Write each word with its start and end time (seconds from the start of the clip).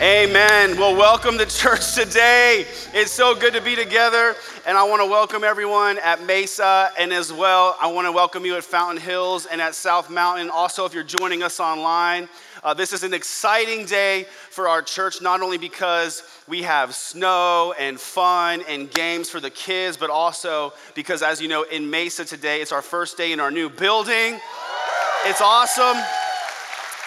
Amen. 0.00 0.78
Well, 0.78 0.96
welcome 0.96 1.36
to 1.36 1.44
church 1.44 1.94
today. 1.94 2.64
It's 2.94 3.12
so 3.12 3.34
good 3.34 3.52
to 3.52 3.60
be 3.60 3.76
together. 3.76 4.34
And 4.66 4.78
I 4.78 4.82
want 4.84 5.02
to 5.02 5.06
welcome 5.06 5.44
everyone 5.44 5.98
at 5.98 6.24
Mesa 6.24 6.90
and 6.98 7.12
as 7.12 7.30
well, 7.30 7.76
I 7.78 7.86
want 7.88 8.06
to 8.06 8.12
welcome 8.12 8.46
you 8.46 8.56
at 8.56 8.64
Fountain 8.64 8.96
Hills 8.96 9.44
and 9.44 9.60
at 9.60 9.74
South 9.74 10.08
Mountain. 10.08 10.48
Also, 10.48 10.86
if 10.86 10.94
you're 10.94 11.04
joining 11.04 11.42
us 11.42 11.60
online, 11.60 12.30
uh, 12.64 12.72
this 12.72 12.94
is 12.94 13.02
an 13.02 13.12
exciting 13.12 13.84
day 13.84 14.24
for 14.48 14.68
our 14.68 14.80
church, 14.80 15.20
not 15.20 15.42
only 15.42 15.58
because 15.58 16.22
we 16.48 16.62
have 16.62 16.94
snow 16.94 17.74
and 17.78 18.00
fun 18.00 18.62
and 18.70 18.90
games 18.90 19.28
for 19.28 19.38
the 19.38 19.50
kids, 19.50 19.98
but 19.98 20.08
also 20.08 20.72
because, 20.94 21.22
as 21.22 21.42
you 21.42 21.48
know, 21.48 21.64
in 21.64 21.90
Mesa 21.90 22.24
today, 22.24 22.62
it's 22.62 22.72
our 22.72 22.80
first 22.80 23.18
day 23.18 23.32
in 23.32 23.40
our 23.40 23.50
new 23.50 23.68
building. 23.68 24.40
It's 25.26 25.42
awesome. 25.42 26.02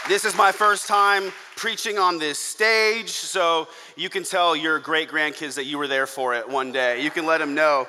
This 0.07 0.25
is 0.25 0.38
my 0.38 0.52
first 0.52 0.86
time 0.86 1.32
preaching 1.56 1.98
on 1.98 2.20
this 2.20 2.40
stage, 2.40 3.10
so 3.10 3.68
you 3.96 4.10
can 4.10 4.23
tell 4.23 4.55
your 4.55 4.80
great 4.80 5.09
grandkids 5.09 5.55
that 5.55 5.66
you 5.66 5.77
were 5.77 5.88
there 5.88 6.08
for 6.08 6.34
it 6.34 6.48
one 6.48 6.72
day. 6.72 7.04
You 7.04 7.12
can 7.12 7.26
let 7.26 7.40
them 7.40 7.55
know. 7.55 7.88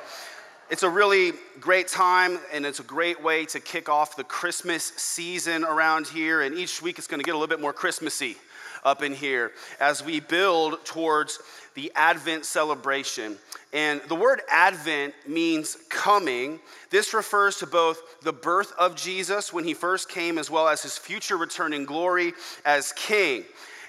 It's 0.71 0.83
a 0.83 0.89
really 0.89 1.33
great 1.61 1.89
time, 1.89 2.39
and 2.53 2.65
it's 2.65 2.81
a 2.81 2.85
great 2.85 3.23
way 3.23 3.45
to 3.47 3.61
kick 3.61 3.89
off 3.89 4.17
the 4.17 4.25
Christmas 4.25 4.85
season 4.97 5.65
around 5.65 6.07
here. 6.07 6.43
And 6.43 6.57
each 6.57 6.81
week 6.81 6.99
it's 6.99 7.07
going 7.07 7.21
to 7.21 7.25
get 7.25 7.35
a 7.35 7.39
little 7.39 7.55
bit 7.55 7.61
more 7.61 7.73
Christmassy 7.73 8.37
up 8.85 9.03
in 9.03 9.13
here 9.13 9.53
as 9.81 10.05
we 10.05 10.21
build 10.21 10.85
towards 10.85 11.39
the 11.75 11.91
Advent 11.95 12.45
celebration. 12.45 13.37
And 13.73 14.01
the 14.09 14.15
word 14.15 14.43
Advent 14.51 15.15
means 15.27 15.77
coming. 15.89 16.61
This 16.91 17.13
refers 17.13 17.57
to 17.59 17.67
both 17.67 18.21
the 18.23 18.33
birth 18.33 18.73
of 18.79 18.95
Jesus 18.95 19.53
when 19.53 19.65
he 19.65 19.75
first 19.75 20.09
came, 20.09 20.39
as 20.39 20.51
well 20.51 20.69
as 20.69 20.83
his 20.83 20.97
future 20.97 21.37
return 21.37 21.73
in 21.73 21.85
glory 21.85 22.33
as 22.65 22.93
king. 22.93 23.45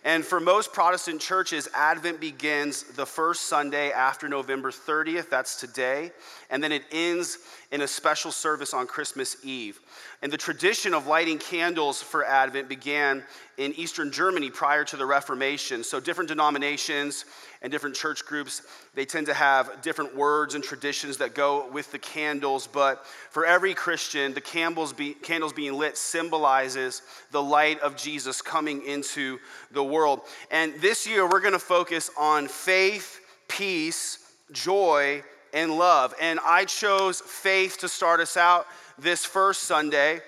And 0.05 0.23
for 0.23 0.40
most 0.40 0.71
Protestant 0.71 1.20
churches, 1.20 1.68
Advent 1.73 2.20
begins 2.20 2.84
the 2.84 3.07
first 3.07 3.48
Sunday 3.48 3.91
after 3.91 4.30
November 4.30 4.70
30th, 4.70 5.32
that's 5.32 5.60
today, 5.60 6.12
and 6.51 6.63
then 6.63 6.71
it 6.71 6.84
ends 6.91 7.40
in 7.71 7.82
a 7.82 7.88
special 7.88 8.32
service 8.32 8.71
on 8.71 8.85
Christmas 8.85 9.38
Eve. 9.43 9.79
And 10.26 10.34
the 10.34 10.37
tradition 10.37 10.95
of 10.95 11.05
lighting 11.05 11.37
candles 11.37 12.01
for 12.01 12.26
Advent 12.26 12.68
began 12.68 13.23
in 13.57 13.73
Eastern 13.73 14.12
Germany 14.12 14.49
prior 14.49 14.84
to 14.85 14.98
the 14.98 15.05
Reformation. 15.05 15.84
So, 15.84 15.99
different 15.99 16.29
denominations 16.29 17.26
and 17.62 17.71
different 17.71 17.95
church 17.95 18.26
groups, 18.26 18.63
they 18.95 19.05
tend 19.05 19.27
to 19.27 19.35
have 19.35 19.84
different 19.84 20.15
words 20.15 20.55
and 20.55 20.63
traditions 20.63 21.17
that 21.17 21.35
go 21.35 21.70
with 21.70 21.91
the 21.91 21.99
candles. 21.99 22.65
But 22.65 23.05
for 23.29 23.45
every 23.45 23.76
Christian, 23.76 24.34
the 24.34 24.41
candles, 24.41 24.93
be, 24.93 25.13
candles 25.13 25.54
being 25.54 25.73
lit 25.73 25.95
symbolizes 25.95 27.04
the 27.29 27.43
light 27.43 27.79
of 27.82 27.95
Jesus 27.95 28.41
coming 28.41 28.84
into 28.84 29.37
the 29.73 29.84
world. 29.84 30.21
And 30.49 30.73
this 30.82 31.05
year, 31.05 31.29
we're 31.29 31.39
going 31.39 31.54
to 31.54 31.60
focus 31.60 32.10
on 32.17 32.48
faith, 32.48 33.20
peace, 33.48 34.17
joy, 34.51 35.21
and 35.54 35.77
love. 35.77 36.15
And 36.20 36.39
I 36.43 36.65
chose 36.65 37.21
faith 37.21 37.77
to 37.82 37.87
start 37.87 38.20
us 38.20 38.37
out 38.37 38.65
this 38.98 39.26
first 39.26 39.63
Sunday 39.63 40.21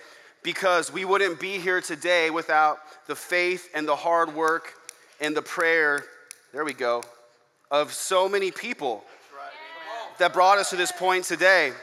because 0.43 0.91
we 0.91 1.05
wouldn't 1.05 1.39
be 1.39 1.57
here 1.57 1.81
today 1.81 2.29
without 2.29 2.79
the 3.07 3.15
faith 3.15 3.69
and 3.73 3.87
the 3.87 3.95
hard 3.95 4.33
work 4.33 4.73
and 5.19 5.35
the 5.35 5.41
prayer. 5.41 6.03
There 6.53 6.65
we 6.65 6.73
go 6.73 7.03
of 7.69 7.91
so 7.91 8.29
many 8.29 8.51
people 8.51 9.03
that 10.19 10.33
brought 10.33 10.57
us 10.57 10.69
to 10.69 10.75
this 10.75 10.91
point 10.91 11.25
today. 11.25 11.73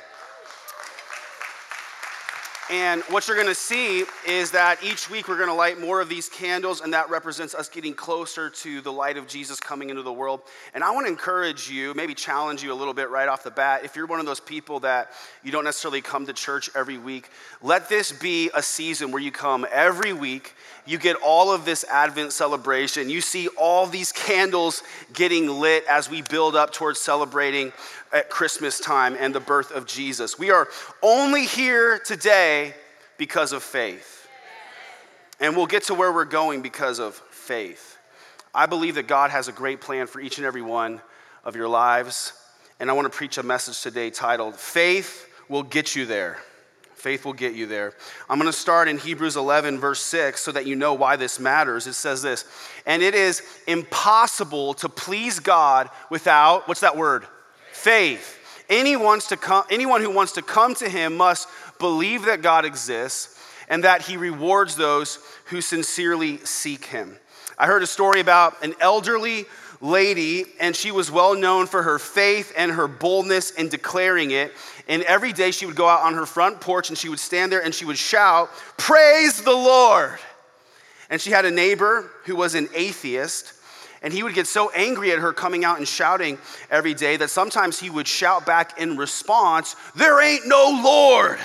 And 2.70 3.02
what 3.04 3.28
you're 3.28 3.36
gonna 3.36 3.54
see 3.54 4.04
is 4.26 4.50
that 4.52 4.82
each 4.82 5.10
week 5.10 5.28
we're 5.28 5.38
gonna 5.38 5.54
light 5.54 5.78
more 5.78 6.00
of 6.00 6.08
these 6.08 6.30
candles, 6.30 6.80
and 6.80 6.94
that 6.94 7.10
represents 7.10 7.54
us 7.54 7.68
getting 7.68 7.92
closer 7.92 8.48
to 8.48 8.80
the 8.80 8.90
light 8.90 9.18
of 9.18 9.26
Jesus 9.26 9.60
coming 9.60 9.90
into 9.90 10.00
the 10.00 10.12
world. 10.12 10.40
And 10.72 10.82
I 10.82 10.90
wanna 10.90 11.08
encourage 11.08 11.68
you, 11.68 11.92
maybe 11.92 12.14
challenge 12.14 12.62
you 12.62 12.72
a 12.72 12.74
little 12.74 12.94
bit 12.94 13.10
right 13.10 13.28
off 13.28 13.42
the 13.42 13.50
bat. 13.50 13.84
If 13.84 13.96
you're 13.96 14.06
one 14.06 14.18
of 14.18 14.24
those 14.24 14.40
people 14.40 14.80
that 14.80 15.10
you 15.42 15.52
don't 15.52 15.64
necessarily 15.64 16.00
come 16.00 16.24
to 16.26 16.32
church 16.32 16.70
every 16.74 16.96
week, 16.96 17.28
let 17.60 17.90
this 17.90 18.12
be 18.12 18.50
a 18.54 18.62
season 18.62 19.12
where 19.12 19.20
you 19.20 19.30
come 19.30 19.66
every 19.70 20.14
week 20.14 20.54
you 20.86 20.98
get 20.98 21.16
all 21.16 21.50
of 21.50 21.64
this 21.64 21.84
Advent 21.84 22.32
celebration. 22.32 23.08
You 23.08 23.22
see 23.22 23.48
all 23.58 23.86
these 23.86 24.12
candles 24.12 24.82
getting 25.14 25.48
lit 25.48 25.84
as 25.88 26.10
we 26.10 26.20
build 26.22 26.54
up 26.54 26.72
towards 26.72 27.00
celebrating 27.00 27.72
at 28.14 28.30
Christmas 28.30 28.78
time 28.80 29.16
and 29.18 29.34
the 29.34 29.40
birth 29.40 29.72
of 29.72 29.86
Jesus. 29.86 30.38
We 30.38 30.50
are 30.50 30.68
only 31.02 31.44
here 31.44 31.98
today 31.98 32.72
because 33.18 33.52
of 33.52 33.62
faith. 33.62 34.28
And 35.40 35.56
we'll 35.56 35.66
get 35.66 35.82
to 35.84 35.94
where 35.94 36.12
we're 36.12 36.24
going 36.24 36.62
because 36.62 37.00
of 37.00 37.16
faith. 37.16 37.98
I 38.54 38.66
believe 38.66 38.94
that 38.94 39.08
God 39.08 39.32
has 39.32 39.48
a 39.48 39.52
great 39.52 39.80
plan 39.80 40.06
for 40.06 40.20
each 40.20 40.38
and 40.38 40.46
every 40.46 40.62
one 40.62 41.00
of 41.44 41.56
your 41.56 41.68
lives. 41.68 42.32
And 42.78 42.88
I 42.88 42.92
want 42.92 43.10
to 43.10 43.16
preach 43.16 43.36
a 43.36 43.42
message 43.42 43.82
today 43.82 44.10
titled, 44.10 44.54
Faith 44.54 45.28
Will 45.48 45.64
Get 45.64 45.96
You 45.96 46.06
There. 46.06 46.38
Faith 46.94 47.26
will 47.26 47.34
get 47.34 47.52
you 47.52 47.66
there. 47.66 47.92
I'm 48.30 48.38
going 48.38 48.50
to 48.50 48.56
start 48.56 48.88
in 48.88 48.96
Hebrews 48.96 49.36
11, 49.36 49.78
verse 49.78 50.00
6, 50.00 50.40
so 50.40 50.52
that 50.52 50.66
you 50.66 50.74
know 50.74 50.94
why 50.94 51.16
this 51.16 51.38
matters. 51.38 51.86
It 51.86 51.92
says 51.92 52.22
this, 52.22 52.46
and 52.86 53.02
it 53.02 53.14
is 53.14 53.42
impossible 53.66 54.72
to 54.74 54.88
please 54.88 55.38
God 55.38 55.90
without, 56.08 56.66
what's 56.66 56.80
that 56.80 56.96
word? 56.96 57.26
Faith. 57.84 58.64
Anyone, 58.70 59.20
to 59.20 59.36
come, 59.36 59.64
anyone 59.68 60.00
who 60.00 60.08
wants 60.08 60.32
to 60.32 60.40
come 60.42 60.74
to 60.76 60.88
him 60.88 61.18
must 61.18 61.46
believe 61.78 62.24
that 62.24 62.40
God 62.40 62.64
exists 62.64 63.38
and 63.68 63.84
that 63.84 64.00
he 64.00 64.16
rewards 64.16 64.74
those 64.74 65.18
who 65.44 65.60
sincerely 65.60 66.38
seek 66.38 66.86
him. 66.86 67.18
I 67.58 67.66
heard 67.66 67.82
a 67.82 67.86
story 67.86 68.20
about 68.20 68.64
an 68.64 68.72
elderly 68.80 69.44
lady, 69.82 70.46
and 70.60 70.74
she 70.74 70.92
was 70.92 71.10
well 71.10 71.34
known 71.34 71.66
for 71.66 71.82
her 71.82 71.98
faith 71.98 72.54
and 72.56 72.72
her 72.72 72.88
boldness 72.88 73.50
in 73.50 73.68
declaring 73.68 74.30
it. 74.30 74.54
And 74.88 75.02
every 75.02 75.34
day 75.34 75.50
she 75.50 75.66
would 75.66 75.76
go 75.76 75.86
out 75.86 76.04
on 76.04 76.14
her 76.14 76.24
front 76.24 76.62
porch 76.62 76.88
and 76.88 76.96
she 76.96 77.10
would 77.10 77.20
stand 77.20 77.52
there 77.52 77.62
and 77.62 77.74
she 77.74 77.84
would 77.84 77.98
shout, 77.98 78.48
Praise 78.78 79.42
the 79.42 79.52
Lord. 79.52 80.18
And 81.10 81.20
she 81.20 81.32
had 81.32 81.44
a 81.44 81.50
neighbor 81.50 82.10
who 82.24 82.34
was 82.34 82.54
an 82.54 82.70
atheist. 82.74 83.52
And 84.04 84.12
he 84.12 84.22
would 84.22 84.34
get 84.34 84.46
so 84.46 84.70
angry 84.70 85.12
at 85.12 85.18
her 85.18 85.32
coming 85.32 85.64
out 85.64 85.78
and 85.78 85.88
shouting 85.88 86.38
every 86.70 86.92
day 86.92 87.16
that 87.16 87.30
sometimes 87.30 87.80
he 87.80 87.88
would 87.88 88.06
shout 88.06 88.44
back 88.44 88.78
in 88.78 88.98
response, 88.98 89.74
There 89.96 90.20
ain't 90.20 90.46
no 90.46 90.80
Lord. 90.84 91.38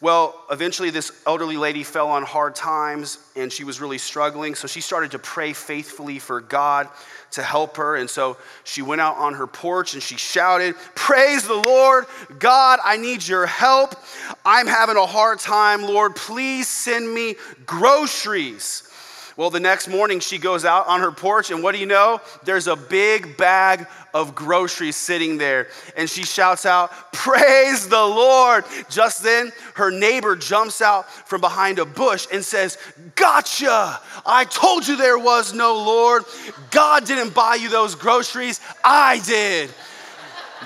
Well, 0.00 0.46
eventually, 0.50 0.88
this 0.88 1.12
elderly 1.26 1.58
lady 1.58 1.82
fell 1.82 2.08
on 2.08 2.22
hard 2.22 2.54
times 2.54 3.18
and 3.36 3.52
she 3.52 3.64
was 3.64 3.80
really 3.80 3.98
struggling. 3.98 4.54
So 4.54 4.66
she 4.66 4.80
started 4.80 5.10
to 5.10 5.18
pray 5.18 5.52
faithfully 5.52 6.18
for 6.20 6.40
God 6.40 6.88
to 7.32 7.42
help 7.42 7.76
her. 7.76 7.96
And 7.96 8.08
so 8.08 8.36
she 8.64 8.80
went 8.80 9.00
out 9.00 9.16
on 9.16 9.34
her 9.34 9.46
porch 9.46 9.94
and 9.94 10.02
she 10.02 10.16
shouted, 10.16 10.76
Praise 10.94 11.46
the 11.46 11.54
Lord. 11.54 12.06
God, 12.38 12.78
I 12.82 12.96
need 12.96 13.26
your 13.26 13.44
help. 13.44 13.94
I'm 14.44 14.68
having 14.68 14.96
a 14.96 15.04
hard 15.04 15.40
time. 15.40 15.82
Lord, 15.82 16.14
please 16.14 16.68
send 16.68 17.12
me 17.12 17.34
groceries. 17.66 18.89
Well, 19.40 19.48
the 19.48 19.58
next 19.58 19.88
morning 19.88 20.20
she 20.20 20.36
goes 20.36 20.66
out 20.66 20.86
on 20.86 21.00
her 21.00 21.10
porch, 21.10 21.50
and 21.50 21.62
what 21.62 21.72
do 21.72 21.80
you 21.80 21.86
know? 21.86 22.20
There's 22.44 22.66
a 22.66 22.76
big 22.76 23.38
bag 23.38 23.86
of 24.12 24.34
groceries 24.34 24.96
sitting 24.96 25.38
there. 25.38 25.68
And 25.96 26.10
she 26.10 26.24
shouts 26.24 26.66
out, 26.66 26.92
Praise 27.14 27.88
the 27.88 28.04
Lord. 28.04 28.66
Just 28.90 29.22
then, 29.22 29.50
her 29.76 29.90
neighbor 29.90 30.36
jumps 30.36 30.82
out 30.82 31.10
from 31.26 31.40
behind 31.40 31.78
a 31.78 31.86
bush 31.86 32.26
and 32.30 32.44
says, 32.44 32.76
Gotcha. 33.14 33.98
I 34.26 34.44
told 34.44 34.86
you 34.86 34.98
there 34.98 35.18
was 35.18 35.54
no 35.54 35.74
Lord. 35.74 36.24
God 36.70 37.06
didn't 37.06 37.32
buy 37.32 37.54
you 37.54 37.70
those 37.70 37.94
groceries, 37.94 38.60
I 38.84 39.20
did. 39.24 39.70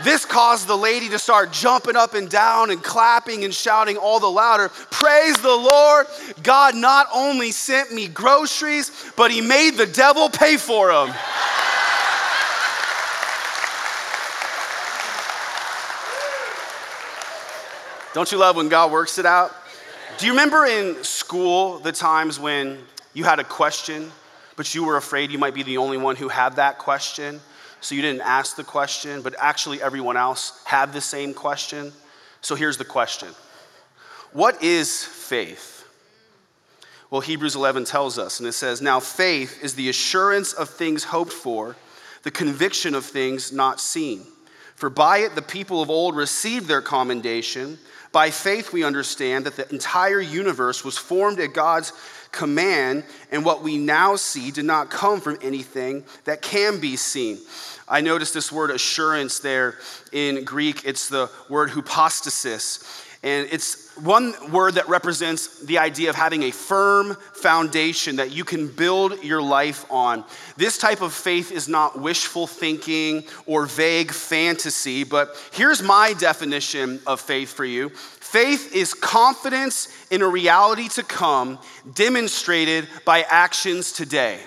This 0.03 0.25
caused 0.25 0.67
the 0.67 0.77
lady 0.77 1.09
to 1.11 1.19
start 1.19 1.53
jumping 1.53 1.95
up 1.95 2.15
and 2.15 2.29
down 2.29 2.71
and 2.71 2.83
clapping 2.83 3.45
and 3.45 3.55
shouting 3.55 3.97
all 3.97 4.19
the 4.19 4.31
louder, 4.31 4.69
Praise 4.91 5.37
the 5.37 5.49
Lord! 5.49 6.07
God 6.43 6.75
not 6.75 7.07
only 7.15 7.53
sent 7.53 7.93
me 7.93 8.09
groceries, 8.09 8.91
but 9.17 9.31
He 9.31 9.41
made 9.41 9.77
the 9.77 9.87
devil 9.87 10.29
pay 10.29 10.57
for 10.57 10.89
them. 10.89 11.15
Don't 18.15 18.31
you 18.31 18.39
love 18.39 18.57
when 18.57 18.69
God 18.69 18.91
works 18.91 19.19
it 19.19 19.27
out? 19.27 19.53
Do 20.19 20.27
you 20.27 20.33
remember 20.33 20.65
in 20.65 21.03
school 21.03 21.79
the 21.79 21.91
times 21.91 22.39
when 22.39 22.79
you 23.13 23.25
had 23.25 23.41
a 23.41 23.45
question, 23.45 24.13
but 24.57 24.73
you 24.75 24.85
were 24.85 24.97
afraid 24.97 25.33
you 25.33 25.39
might 25.39 25.55
be 25.55 25.65
the 25.65 25.79
only 25.79 25.99
one 25.99 26.15
who 26.15 26.29
had 26.29 26.57
that 26.57 26.79
question? 26.79 27.41
So 27.85 27.95
you 27.95 28.01
didn't 28.01 28.23
ask 28.23 28.57
the 28.57 28.65
question, 28.65 29.21
but 29.21 29.35
actually 29.39 29.83
everyone 29.83 30.17
else 30.17 30.63
had 30.65 30.95
the 30.95 31.03
same 31.03 31.35
question. 31.35 31.93
So 32.41 32.55
here's 32.55 32.79
the 32.79 32.85
question 32.85 33.29
What 34.33 34.63
is 34.63 35.05
faith? 35.05 35.87
Well, 37.11 37.21
Hebrews 37.21 37.57
11 37.57 37.85
tells 37.85 38.19
us, 38.19 38.41
and 38.41 38.49
it 38.49 38.53
says, 38.53 38.81
Now 38.81 39.01
faith 39.01 39.63
is 39.63 39.75
the 39.75 39.91
assurance 39.91 40.55
of 40.55 40.71
things 40.71 41.05
hoped 41.05 41.35
for, 41.35 41.77
the 42.23 42.31
conviction 42.31 42.95
of 42.95 43.05
things 43.05 43.53
not 43.53 43.81
seen. 43.81 44.23
For 44.77 44.89
by 44.89 45.19
it 45.19 45.35
the 45.35 45.43
people 45.43 45.83
of 45.83 45.91
old 45.91 46.17
received 46.17 46.67
their 46.67 46.81
commendation. 46.81 47.79
By 48.13 48.31
faith 48.31 48.73
we 48.73 48.83
understand 48.83 49.45
that 49.45 49.57
the 49.57 49.71
entire 49.71 50.23
universe 50.23 50.85
was 50.85 50.97
formed 50.97 51.39
at 51.39 51.53
God's 51.53 51.93
command, 52.35 53.05
and 53.31 53.45
what 53.45 53.63
we 53.63 53.79
now 53.79 54.17
see 54.17 54.51
did 54.51 54.65
not 54.65 54.91
come 54.91 55.21
from 55.21 55.39
anything 55.41 56.05
that 56.25 56.43
can 56.43 56.81
be 56.81 56.97
seen. 56.97 57.39
I 57.95 58.01
noticed 58.01 58.35
this 58.35 58.51
word 58.51 58.73
assurance 58.73 59.39
there 59.39 59.77
in 60.11 60.43
Greek. 60.43 60.85
It's 60.85 61.09
the 61.09 61.31
word 61.49 61.71
hypostasis. 61.71 62.83
And 63.23 63.49
it's 63.53 63.97
one 63.97 64.35
word 64.51 64.75
that 64.75 64.89
represents 64.89 65.61
the 65.61 65.79
idea 65.79 66.11
of 66.11 66.17
having 66.17 66.43
a 66.43 66.51
firm 66.51 67.17
foundation 67.35 68.17
that 68.17 68.33
you 68.33 68.43
can 68.43 68.67
build 68.67 69.23
your 69.23 69.41
life 69.41 69.87
on. 69.93 70.25
This 70.57 70.77
type 70.77 71.03
of 71.03 71.13
faith 71.13 71.53
is 71.53 71.69
not 71.69 71.97
wishful 71.97 72.49
thinking 72.49 73.23
or 73.47 73.65
vague 73.65 74.11
fantasy, 74.11 75.05
but 75.05 75.37
here's 75.53 75.81
my 75.81 76.15
definition 76.15 77.01
of 77.07 77.21
faith 77.21 77.53
for 77.53 77.65
you 77.65 77.91
faith 77.91 78.75
is 78.75 78.93
confidence 78.93 79.87
in 80.11 80.21
a 80.21 80.27
reality 80.27 80.89
to 80.89 81.05
come 81.05 81.61
demonstrated 81.95 82.89
by 83.05 83.23
actions 83.23 83.93
today. 83.93 84.41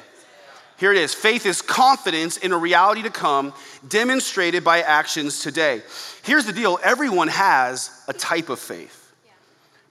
Here 0.78 0.92
it 0.92 0.98
is. 0.98 1.14
Faith 1.14 1.46
is 1.46 1.62
confidence 1.62 2.38
in 2.38 2.52
a 2.52 2.58
reality 2.58 3.02
to 3.04 3.10
come 3.10 3.54
demonstrated 3.88 4.64
by 4.64 4.82
actions 4.82 5.42
today. 5.42 5.82
Here's 6.24 6.46
the 6.46 6.54
deal 6.54 6.80
everyone 6.84 7.30
has 7.30 8.04
a 8.08 8.14
type 8.14 8.50
of 8.50 8.60
faith, 8.60 9.12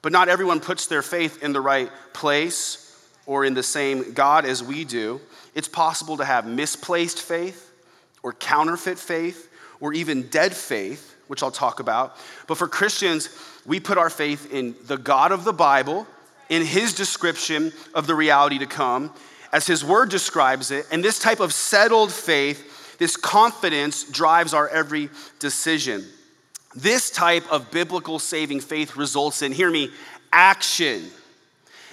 but 0.01 0.13
not 0.13 0.29
everyone 0.29 0.61
puts 0.61 0.87
their 0.87 1.03
faith 1.03 1.43
in 1.43 1.53
the 1.53 1.61
right 1.61 1.91
place 2.13 2.83
or 3.27 3.45
in 3.45 3.55
the 3.55 3.63
same 3.63 4.13
God 4.13 4.45
as 4.45 4.63
we 4.63 4.85
do. 4.85 5.21
It's 5.55 5.69
possible 5.69 6.19
to 6.19 6.25
have 6.25 6.47
misplaced 6.47 7.21
faith 7.21 7.73
or 8.23 8.33
counterfeit 8.33 8.99
faith 8.99 9.51
or 9.81 9.93
even 9.93 10.29
dead 10.29 10.55
faith, 10.55 11.17
which 11.27 11.43
I'll 11.43 11.51
talk 11.51 11.81
about. 11.81 12.17
But 12.47 12.59
for 12.59 12.69
Christians, 12.69 13.29
we 13.65 13.81
put 13.81 13.99
our 13.99 14.11
faith 14.11 14.53
in 14.53 14.77
the 14.87 14.97
God 14.97 15.33
of 15.33 15.43
the 15.43 15.53
Bible, 15.53 16.07
in 16.49 16.65
his 16.65 16.95
description 16.95 17.73
of 17.93 18.07
the 18.07 18.15
reality 18.15 18.59
to 18.59 18.67
come, 18.67 19.13
as 19.57 19.67
his 19.67 19.83
word 19.83 20.11
describes 20.11 20.71
it. 20.71 20.85
And 20.93 21.03
this 21.03 21.19
type 21.19 21.41
of 21.41 21.51
settled 21.51 22.13
faith, 22.13 22.99
this 22.99 23.17
confidence 23.17 24.05
drives 24.05 24.53
our 24.53 24.69
every 24.69 25.09
decision. 25.39 26.05
This 26.75 27.11
type 27.11 27.51
of 27.51 27.71
biblical 27.71 28.19
saving 28.19 28.61
faith 28.61 28.97
results 28.97 29.41
in, 29.41 29.53
hear 29.53 29.71
me, 29.71 29.89
action. 30.31 31.05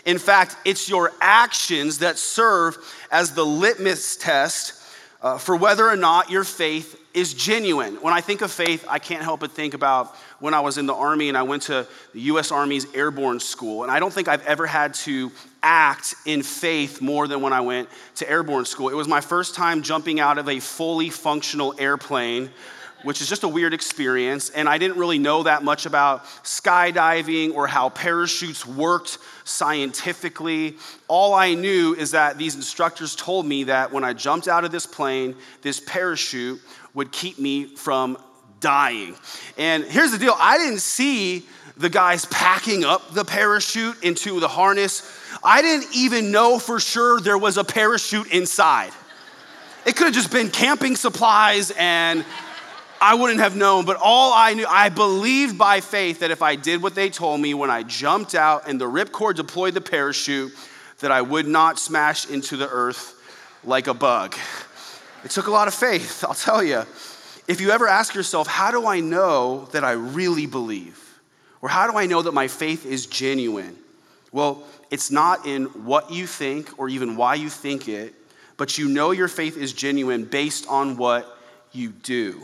In 0.03 0.17
fact, 0.17 0.57
it's 0.65 0.89
your 0.89 1.13
actions 1.21 1.99
that 1.99 2.17
serve 2.17 2.77
as 3.09 3.33
the 3.33 3.45
litmus 3.45 4.17
test 4.17 4.73
uh, 5.23 5.37
for 5.37 5.55
whether 5.55 5.87
or 5.87 5.95
not 5.95 6.29
your 6.29 6.43
faith 6.43 6.99
is 7.13 7.33
genuine. 7.33 7.95
When 7.95 8.13
I 8.13 8.21
think 8.21 8.41
of 8.41 8.51
faith, 8.51 8.85
I 8.89 8.99
can't 8.99 9.23
help 9.23 9.39
but 9.39 9.51
think 9.51 9.73
about 9.73 10.15
when 10.39 10.53
I 10.53 10.59
was 10.59 10.77
in 10.77 10.85
the 10.85 10.93
Army 10.93 11.29
and 11.29 11.37
I 11.37 11.43
went 11.43 11.63
to 11.63 11.87
the 12.13 12.21
US 12.21 12.51
Army's 12.51 12.93
airborne 12.93 13.39
school. 13.39 13.83
And 13.83 13.91
I 13.91 13.99
don't 13.99 14.11
think 14.11 14.27
I've 14.27 14.45
ever 14.45 14.67
had 14.67 14.93
to 14.95 15.31
act 15.61 16.15
in 16.25 16.43
faith 16.43 17.01
more 17.01 17.27
than 17.27 17.41
when 17.41 17.53
I 17.53 17.61
went 17.61 17.87
to 18.15 18.29
airborne 18.29 18.65
school. 18.65 18.89
It 18.89 18.95
was 18.95 19.07
my 19.07 19.21
first 19.21 19.55
time 19.55 19.81
jumping 19.81 20.19
out 20.19 20.37
of 20.37 20.49
a 20.49 20.59
fully 20.59 21.09
functional 21.09 21.73
airplane 21.77 22.49
which 23.03 23.21
is 23.21 23.29
just 23.29 23.43
a 23.43 23.47
weird 23.47 23.73
experience. 23.73 24.49
And 24.49 24.67
I 24.67 24.77
didn't 24.77 24.97
really 24.97 25.19
know 25.19 25.43
that 25.43 25.63
much 25.63 25.85
about 25.85 26.25
skydiving 26.43 27.53
or 27.53 27.67
how 27.67 27.89
parachutes 27.89 28.65
worked 28.65 29.19
scientifically. 29.43 30.77
All 31.07 31.33
I 31.33 31.53
knew 31.53 31.93
is 31.93 32.11
that 32.11 32.37
these 32.37 32.55
instructors 32.55 33.15
told 33.15 33.45
me 33.45 33.65
that 33.65 33.91
when 33.91 34.03
I 34.03 34.13
jumped 34.13 34.47
out 34.47 34.65
of 34.65 34.71
this 34.71 34.85
plane, 34.85 35.35
this 35.61 35.79
parachute 35.79 36.61
would 36.93 37.11
keep 37.11 37.39
me 37.39 37.75
from 37.75 38.17
dying. 38.59 39.15
And 39.57 39.83
here's 39.83 40.11
the 40.11 40.17
deal 40.17 40.35
I 40.39 40.57
didn't 40.57 40.79
see 40.79 41.45
the 41.77 41.89
guys 41.89 42.25
packing 42.25 42.85
up 42.85 43.13
the 43.13 43.25
parachute 43.25 44.03
into 44.03 44.39
the 44.39 44.47
harness. 44.47 45.19
I 45.43 45.61
didn't 45.61 45.95
even 45.95 46.31
know 46.31 46.59
for 46.59 46.79
sure 46.79 47.19
there 47.19 47.37
was 47.37 47.57
a 47.57 47.63
parachute 47.63 48.31
inside. 48.31 48.91
It 49.85 49.95
could 49.97 50.05
have 50.05 50.13
just 50.13 50.31
been 50.31 50.49
camping 50.49 50.95
supplies 50.95 51.71
and 51.77 52.23
I 53.03 53.15
wouldn't 53.15 53.41
have 53.41 53.57
known, 53.57 53.83
but 53.83 53.97
all 54.01 54.31
I 54.33 54.53
knew, 54.53 54.65
I 54.65 54.87
believed 54.87 55.57
by 55.57 55.81
faith 55.81 56.21
that 56.21 56.31
if 56.31 56.41
I 56.41 56.55
did 56.55 56.81
what 56.81 56.95
they 56.95 57.09
told 57.09 57.41
me 57.41 57.53
when 57.53 57.69
I 57.69 57.83
jumped 57.83 58.33
out 58.33 58.65
and 58.65 58.79
the 58.79 58.85
ripcord 58.85 59.35
deployed 59.35 59.73
the 59.73 59.81
parachute, 59.81 60.53
that 60.99 61.11
I 61.11 61.21
would 61.21 61.45
not 61.45 61.77
smash 61.77 62.29
into 62.29 62.55
the 62.55 62.69
earth 62.69 63.13
like 63.65 63.87
a 63.87 63.93
bug. 63.93 64.37
It 65.25 65.31
took 65.31 65.47
a 65.47 65.51
lot 65.51 65.67
of 65.67 65.73
faith, 65.73 66.23
I'll 66.23 66.33
tell 66.33 66.63
you. 66.63 66.83
If 67.45 67.59
you 67.59 67.71
ever 67.71 67.89
ask 67.89 68.15
yourself, 68.15 68.47
how 68.47 68.71
do 68.71 68.87
I 68.87 69.01
know 69.01 69.67
that 69.73 69.83
I 69.83 69.91
really 69.91 70.45
believe? 70.45 71.19
Or 71.61 71.67
how 71.67 71.91
do 71.91 71.97
I 71.97 72.05
know 72.05 72.21
that 72.21 72.33
my 72.33 72.47
faith 72.47 72.85
is 72.85 73.05
genuine? 73.05 73.75
Well, 74.31 74.63
it's 74.91 75.11
not 75.11 75.45
in 75.45 75.65
what 75.65 76.09
you 76.09 76.25
think 76.25 76.79
or 76.79 76.87
even 76.87 77.17
why 77.17 77.35
you 77.35 77.49
think 77.49 77.89
it, 77.89 78.15
but 78.55 78.77
you 78.77 78.87
know 78.87 79.11
your 79.11 79.27
faith 79.27 79.57
is 79.57 79.73
genuine 79.73 80.23
based 80.23 80.65
on 80.69 80.95
what 80.95 81.37
you 81.73 81.89
do. 81.89 82.41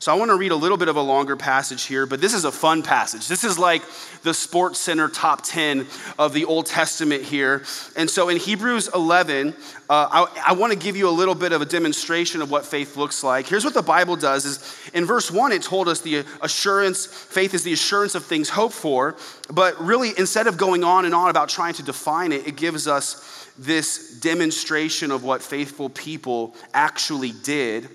So 0.00 0.12
I 0.12 0.14
want 0.14 0.30
to 0.30 0.36
read 0.36 0.52
a 0.52 0.56
little 0.56 0.76
bit 0.76 0.86
of 0.86 0.94
a 0.94 1.02
longer 1.02 1.34
passage 1.34 1.82
here, 1.84 2.06
but 2.06 2.20
this 2.20 2.32
is 2.32 2.44
a 2.44 2.52
fun 2.52 2.84
passage. 2.84 3.26
This 3.26 3.42
is 3.42 3.58
like 3.58 3.82
the 4.22 4.32
Sports 4.32 4.78
Center 4.78 5.08
top 5.08 5.42
10 5.42 5.88
of 6.20 6.32
the 6.32 6.44
Old 6.44 6.66
Testament 6.66 7.24
here. 7.24 7.64
And 7.96 8.08
so 8.08 8.28
in 8.28 8.36
Hebrews 8.36 8.90
11, 8.94 9.48
uh, 9.48 9.52
I, 9.90 10.50
I 10.50 10.52
want 10.52 10.72
to 10.72 10.78
give 10.78 10.96
you 10.96 11.08
a 11.08 11.10
little 11.10 11.34
bit 11.34 11.50
of 11.50 11.62
a 11.62 11.64
demonstration 11.64 12.42
of 12.42 12.48
what 12.48 12.64
faith 12.64 12.96
looks 12.96 13.24
like. 13.24 13.48
Here's 13.48 13.64
what 13.64 13.74
the 13.74 13.82
Bible 13.82 14.14
does 14.14 14.44
is 14.44 14.90
in 14.94 15.04
verse 15.04 15.32
1, 15.32 15.50
it 15.50 15.62
told 15.62 15.88
us 15.88 16.00
the 16.00 16.24
assurance, 16.42 17.06
faith 17.06 17.52
is 17.52 17.64
the 17.64 17.72
assurance 17.72 18.14
of 18.14 18.24
things 18.24 18.48
hoped 18.48 18.74
for. 18.74 19.16
But 19.52 19.80
really, 19.84 20.12
instead 20.16 20.46
of 20.46 20.56
going 20.56 20.84
on 20.84 21.06
and 21.06 21.14
on 21.14 21.28
about 21.28 21.48
trying 21.48 21.74
to 21.74 21.82
define 21.82 22.30
it, 22.30 22.46
it 22.46 22.56
gives 22.56 22.86
us 22.86 23.50
this 23.58 24.20
demonstration 24.20 25.10
of 25.10 25.24
what 25.24 25.42
faithful 25.42 25.88
people 25.88 26.54
actually 26.72 27.32
did. 27.32 27.88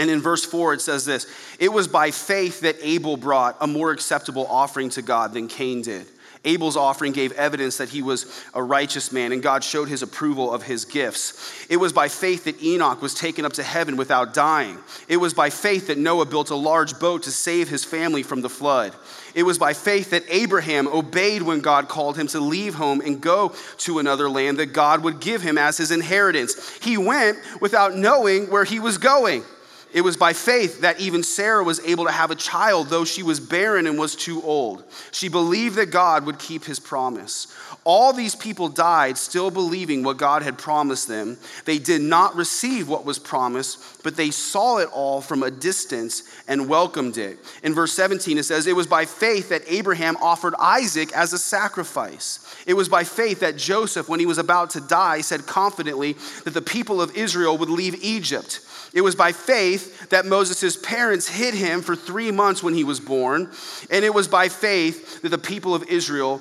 And 0.00 0.08
in 0.08 0.22
verse 0.22 0.46
4, 0.46 0.72
it 0.72 0.80
says 0.80 1.04
this 1.04 1.26
It 1.58 1.70
was 1.70 1.86
by 1.86 2.10
faith 2.10 2.60
that 2.60 2.76
Abel 2.80 3.18
brought 3.18 3.58
a 3.60 3.66
more 3.66 3.90
acceptable 3.90 4.46
offering 4.46 4.88
to 4.90 5.02
God 5.02 5.34
than 5.34 5.46
Cain 5.46 5.82
did. 5.82 6.06
Abel's 6.42 6.78
offering 6.78 7.12
gave 7.12 7.32
evidence 7.32 7.76
that 7.76 7.90
he 7.90 8.00
was 8.00 8.42
a 8.54 8.62
righteous 8.62 9.12
man, 9.12 9.32
and 9.32 9.42
God 9.42 9.62
showed 9.62 9.90
his 9.90 10.00
approval 10.00 10.54
of 10.54 10.62
his 10.62 10.86
gifts. 10.86 11.66
It 11.68 11.76
was 11.76 11.92
by 11.92 12.08
faith 12.08 12.44
that 12.44 12.62
Enoch 12.62 13.02
was 13.02 13.12
taken 13.12 13.44
up 13.44 13.52
to 13.54 13.62
heaven 13.62 13.98
without 13.98 14.32
dying. 14.32 14.78
It 15.06 15.18
was 15.18 15.34
by 15.34 15.50
faith 15.50 15.88
that 15.88 15.98
Noah 15.98 16.24
built 16.24 16.48
a 16.48 16.54
large 16.54 16.98
boat 16.98 17.24
to 17.24 17.30
save 17.30 17.68
his 17.68 17.84
family 17.84 18.22
from 18.22 18.40
the 18.40 18.48
flood. 18.48 18.94
It 19.34 19.42
was 19.42 19.58
by 19.58 19.74
faith 19.74 20.12
that 20.12 20.24
Abraham 20.30 20.88
obeyed 20.88 21.42
when 21.42 21.60
God 21.60 21.88
called 21.88 22.16
him 22.16 22.26
to 22.28 22.40
leave 22.40 22.72
home 22.72 23.02
and 23.02 23.20
go 23.20 23.54
to 23.78 23.98
another 23.98 24.30
land 24.30 24.60
that 24.60 24.72
God 24.72 25.04
would 25.04 25.20
give 25.20 25.42
him 25.42 25.58
as 25.58 25.76
his 25.76 25.90
inheritance. 25.90 26.78
He 26.78 26.96
went 26.96 27.36
without 27.60 27.94
knowing 27.94 28.50
where 28.50 28.64
he 28.64 28.80
was 28.80 28.96
going. 28.96 29.44
It 29.92 30.02
was 30.02 30.16
by 30.16 30.32
faith 30.32 30.82
that 30.82 31.00
even 31.00 31.24
Sarah 31.24 31.64
was 31.64 31.80
able 31.80 32.04
to 32.04 32.12
have 32.12 32.30
a 32.30 32.36
child, 32.36 32.88
though 32.88 33.04
she 33.04 33.24
was 33.24 33.40
barren 33.40 33.88
and 33.88 33.98
was 33.98 34.14
too 34.14 34.40
old. 34.42 34.84
She 35.10 35.28
believed 35.28 35.76
that 35.76 35.90
God 35.90 36.26
would 36.26 36.38
keep 36.38 36.64
his 36.64 36.78
promise. 36.78 37.52
All 37.82 38.12
these 38.12 38.36
people 38.36 38.68
died 38.68 39.18
still 39.18 39.50
believing 39.50 40.04
what 40.04 40.16
God 40.16 40.42
had 40.42 40.58
promised 40.58 41.08
them. 41.08 41.38
They 41.64 41.78
did 41.78 42.02
not 42.02 42.36
receive 42.36 42.88
what 42.88 43.04
was 43.04 43.18
promised, 43.18 44.04
but 44.04 44.16
they 44.16 44.30
saw 44.30 44.78
it 44.78 44.88
all 44.92 45.20
from 45.20 45.42
a 45.42 45.50
distance 45.50 46.22
and 46.46 46.68
welcomed 46.68 47.16
it. 47.16 47.38
In 47.64 47.74
verse 47.74 47.92
17, 47.94 48.38
it 48.38 48.44
says, 48.44 48.66
It 48.66 48.76
was 48.76 48.86
by 48.86 49.06
faith 49.06 49.48
that 49.48 49.62
Abraham 49.66 50.16
offered 50.18 50.54
Isaac 50.58 51.10
as 51.16 51.32
a 51.32 51.38
sacrifice. 51.38 52.54
It 52.66 52.74
was 52.74 52.88
by 52.88 53.02
faith 53.02 53.40
that 53.40 53.56
Joseph, 53.56 54.08
when 54.08 54.20
he 54.20 54.26
was 54.26 54.38
about 54.38 54.70
to 54.70 54.80
die, 54.80 55.22
said 55.22 55.46
confidently 55.46 56.12
that 56.44 56.54
the 56.54 56.62
people 56.62 57.00
of 57.00 57.16
Israel 57.16 57.58
would 57.58 57.70
leave 57.70 57.96
Egypt. 58.04 58.60
It 58.92 59.02
was 59.02 59.14
by 59.14 59.32
faith 59.32 59.79
that 60.08 60.26
Moses' 60.26 60.76
parents 60.76 61.28
hid 61.28 61.54
him 61.54 61.82
for 61.82 61.94
three 61.96 62.30
months 62.30 62.62
when 62.62 62.74
he 62.74 62.84
was 62.84 63.00
born. 63.00 63.50
And 63.90 64.04
it 64.04 64.14
was 64.14 64.28
by 64.28 64.48
faith 64.48 65.22
that 65.22 65.28
the 65.28 65.38
people 65.38 65.74
of 65.74 65.84
Israel 65.84 66.40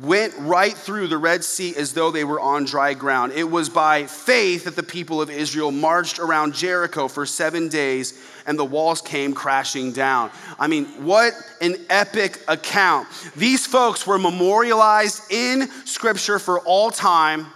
went 0.00 0.32
right 0.38 0.72
through 0.72 1.08
the 1.08 1.18
Red 1.18 1.42
Sea 1.42 1.74
as 1.76 1.92
though 1.92 2.10
they 2.10 2.22
were 2.22 2.38
on 2.38 2.64
dry 2.64 2.94
ground. 2.94 3.32
It 3.32 3.50
was 3.50 3.68
by 3.68 4.06
faith 4.06 4.64
that 4.64 4.76
the 4.76 4.82
people 4.82 5.20
of 5.20 5.30
Israel 5.30 5.72
marched 5.72 6.20
around 6.20 6.54
Jericho 6.54 7.08
for 7.08 7.26
seven 7.26 7.68
days 7.68 8.20
and 8.46 8.58
the 8.58 8.64
walls 8.64 9.00
came 9.00 9.32
crashing 9.32 9.92
down. 9.92 10.30
I 10.58 10.68
mean, 10.68 10.86
what 11.04 11.34
an 11.60 11.76
epic 11.88 12.38
account. 12.46 13.08
These 13.36 13.66
folks 13.66 14.06
were 14.06 14.18
memorialized 14.18 15.30
in 15.30 15.68
Scripture 15.84 16.38
for 16.38 16.60
all 16.60 16.90
time 16.90 17.46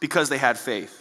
because 0.00 0.28
they 0.28 0.38
had 0.38 0.58
faith. 0.58 0.99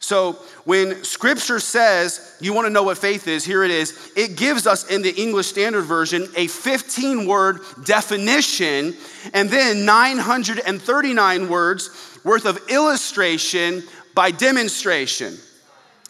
So, 0.00 0.34
when 0.64 1.02
scripture 1.02 1.58
says 1.58 2.36
you 2.40 2.52
want 2.52 2.66
to 2.66 2.70
know 2.70 2.84
what 2.84 2.98
faith 2.98 3.26
is, 3.26 3.44
here 3.44 3.64
it 3.64 3.70
is. 3.70 4.12
It 4.16 4.36
gives 4.36 4.66
us 4.66 4.88
in 4.90 5.02
the 5.02 5.14
English 5.20 5.48
Standard 5.48 5.82
Version 5.82 6.28
a 6.36 6.46
15 6.46 7.26
word 7.26 7.60
definition 7.84 8.94
and 9.34 9.50
then 9.50 9.84
939 9.84 11.48
words 11.48 12.18
worth 12.24 12.46
of 12.46 12.58
illustration 12.68 13.82
by 14.14 14.30
demonstration. 14.30 15.36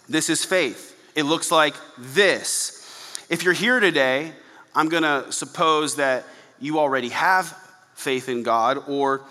This 0.08 0.30
is 0.30 0.44
faith. 0.44 0.96
It 1.14 1.24
looks 1.24 1.50
like 1.50 1.74
this. 1.98 2.78
If 3.28 3.42
you're 3.42 3.54
here 3.54 3.80
today, 3.80 4.32
I'm 4.74 4.88
going 4.88 5.02
to 5.02 5.30
suppose 5.32 5.96
that 5.96 6.24
you 6.60 6.78
already 6.78 7.08
have 7.10 7.56
faith 7.94 8.28
in 8.28 8.42
God, 8.42 8.82
or 8.86 9.22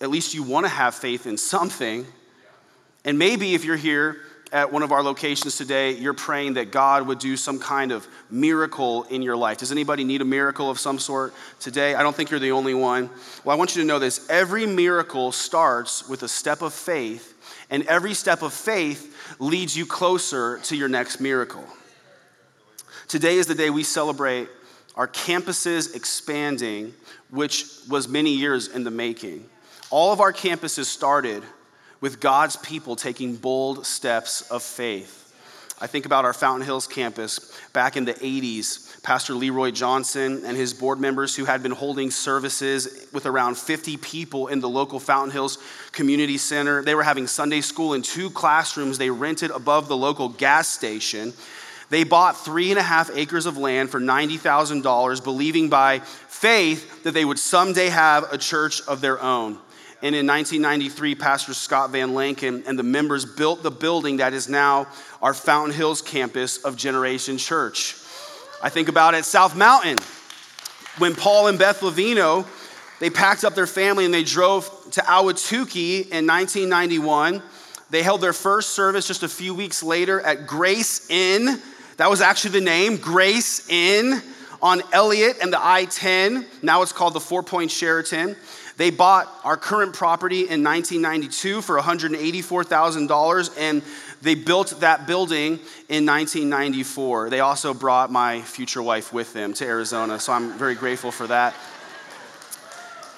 at 0.00 0.10
least 0.10 0.34
you 0.34 0.42
want 0.42 0.64
to 0.64 0.70
have 0.70 0.94
faith 0.94 1.26
in 1.26 1.36
something. 1.36 2.06
And 3.04 3.18
maybe 3.18 3.54
if 3.54 3.64
you're 3.64 3.76
here 3.76 4.18
at 4.52 4.70
one 4.70 4.82
of 4.82 4.92
our 4.92 5.02
locations 5.02 5.56
today, 5.56 5.92
you're 5.92 6.12
praying 6.12 6.54
that 6.54 6.70
God 6.70 7.06
would 7.06 7.18
do 7.18 7.36
some 7.38 7.58
kind 7.58 7.90
of 7.90 8.06
miracle 8.30 9.04
in 9.04 9.22
your 9.22 9.34
life. 9.34 9.58
Does 9.58 9.72
anybody 9.72 10.04
need 10.04 10.20
a 10.20 10.26
miracle 10.26 10.70
of 10.70 10.78
some 10.78 10.98
sort 10.98 11.32
today? 11.58 11.94
I 11.94 12.02
don't 12.02 12.14
think 12.14 12.30
you're 12.30 12.38
the 12.38 12.52
only 12.52 12.74
one. 12.74 13.08
Well, 13.44 13.56
I 13.56 13.58
want 13.58 13.74
you 13.74 13.82
to 13.82 13.88
know 13.88 13.98
this 13.98 14.28
every 14.28 14.66
miracle 14.66 15.32
starts 15.32 16.06
with 16.06 16.22
a 16.22 16.28
step 16.28 16.60
of 16.60 16.74
faith, 16.74 17.34
and 17.70 17.82
every 17.86 18.12
step 18.12 18.42
of 18.42 18.52
faith 18.52 19.36
leads 19.38 19.74
you 19.76 19.86
closer 19.86 20.58
to 20.64 20.76
your 20.76 20.88
next 20.88 21.18
miracle. 21.18 21.64
Today 23.08 23.36
is 23.36 23.46
the 23.46 23.54
day 23.54 23.70
we 23.70 23.84
celebrate 23.84 24.48
our 24.94 25.08
campuses 25.08 25.96
expanding, 25.96 26.92
which 27.30 27.64
was 27.88 28.06
many 28.06 28.34
years 28.34 28.68
in 28.68 28.84
the 28.84 28.90
making. 28.90 29.48
All 29.90 30.12
of 30.12 30.20
our 30.20 30.32
campuses 30.32 30.84
started 30.84 31.42
with 32.02 32.20
God's 32.20 32.56
people 32.56 32.96
taking 32.96 33.36
bold 33.36 33.86
steps 33.86 34.42
of 34.50 34.62
faith. 34.62 35.20
I 35.80 35.86
think 35.86 36.04
about 36.04 36.24
our 36.24 36.32
Fountain 36.32 36.66
Hills 36.66 36.86
campus 36.86 37.58
back 37.72 37.96
in 37.96 38.04
the 38.04 38.14
80s. 38.14 39.02
Pastor 39.02 39.34
Leroy 39.34 39.70
Johnson 39.70 40.42
and 40.44 40.56
his 40.56 40.74
board 40.74 41.00
members, 41.00 41.34
who 41.34 41.44
had 41.44 41.62
been 41.62 41.72
holding 41.72 42.10
services 42.10 43.08
with 43.12 43.24
around 43.24 43.56
50 43.56 43.96
people 43.96 44.48
in 44.48 44.60
the 44.60 44.68
local 44.68 45.00
Fountain 45.00 45.32
Hills 45.32 45.58
Community 45.90 46.38
Center, 46.38 46.82
they 46.82 46.94
were 46.94 47.02
having 47.02 47.26
Sunday 47.26 47.60
school 47.60 47.94
in 47.94 48.02
two 48.02 48.30
classrooms 48.30 48.98
they 48.98 49.10
rented 49.10 49.50
above 49.50 49.88
the 49.88 49.96
local 49.96 50.28
gas 50.28 50.68
station. 50.68 51.32
They 51.90 52.04
bought 52.04 52.44
three 52.44 52.70
and 52.70 52.78
a 52.78 52.82
half 52.82 53.10
acres 53.16 53.46
of 53.46 53.58
land 53.58 53.90
for 53.90 54.00
$90,000, 54.00 55.24
believing 55.24 55.68
by 55.68 55.98
faith 56.00 57.02
that 57.04 57.12
they 57.12 57.24
would 57.24 57.38
someday 57.38 57.88
have 57.88 58.32
a 58.32 58.38
church 58.38 58.82
of 58.86 59.00
their 59.00 59.20
own. 59.20 59.58
And 60.02 60.16
in 60.16 60.26
1993, 60.26 61.14
Pastor 61.14 61.54
Scott 61.54 61.90
Van 61.90 62.10
Lanken 62.10 62.66
and 62.66 62.76
the 62.76 62.82
members 62.82 63.24
built 63.24 63.62
the 63.62 63.70
building 63.70 64.16
that 64.16 64.32
is 64.32 64.48
now 64.48 64.88
our 65.22 65.32
Fountain 65.32 65.72
Hills 65.72 66.02
campus 66.02 66.58
of 66.58 66.76
Generation 66.76 67.38
Church. 67.38 67.96
I 68.60 68.68
think 68.68 68.88
about 68.88 69.14
at 69.14 69.24
South 69.24 69.54
Mountain, 69.54 69.98
when 70.98 71.14
Paul 71.14 71.46
and 71.46 71.56
Beth 71.56 71.82
Levino, 71.82 72.44
they 72.98 73.10
packed 73.10 73.44
up 73.44 73.54
their 73.54 73.68
family 73.68 74.04
and 74.04 74.12
they 74.12 74.24
drove 74.24 74.68
to 74.90 75.02
Ahwatukee 75.02 76.08
in 76.10 76.26
1991. 76.26 77.40
They 77.90 78.02
held 78.02 78.22
their 78.22 78.32
first 78.32 78.70
service 78.70 79.06
just 79.06 79.22
a 79.22 79.28
few 79.28 79.54
weeks 79.54 79.84
later 79.84 80.20
at 80.20 80.48
Grace 80.48 81.08
Inn. 81.10 81.62
That 81.98 82.10
was 82.10 82.20
actually 82.20 82.58
the 82.58 82.64
name, 82.64 82.96
Grace 82.96 83.68
Inn 83.68 84.20
on 84.60 84.82
Elliott 84.92 85.36
and 85.40 85.52
the 85.52 85.64
I 85.64 85.84
10. 85.84 86.44
Now 86.62 86.82
it's 86.82 86.92
called 86.92 87.14
the 87.14 87.20
Four 87.20 87.42
Point 87.44 87.70
Sheraton. 87.70 88.34
They 88.76 88.90
bought 88.90 89.28
our 89.44 89.56
current 89.56 89.94
property 89.94 90.48
in 90.48 90.64
1992 90.64 91.62
for 91.62 91.78
$184,000 91.78 93.58
and 93.58 93.82
they 94.22 94.34
built 94.34 94.80
that 94.80 95.06
building 95.06 95.58
in 95.88 96.06
1994. 96.06 97.30
They 97.30 97.40
also 97.40 97.74
brought 97.74 98.10
my 98.10 98.40
future 98.42 98.82
wife 98.82 99.12
with 99.12 99.32
them 99.32 99.52
to 99.54 99.66
Arizona, 99.66 100.18
so 100.18 100.32
I'm 100.32 100.52
very 100.52 100.74
grateful 100.74 101.10
for 101.10 101.26
that. 101.26 101.54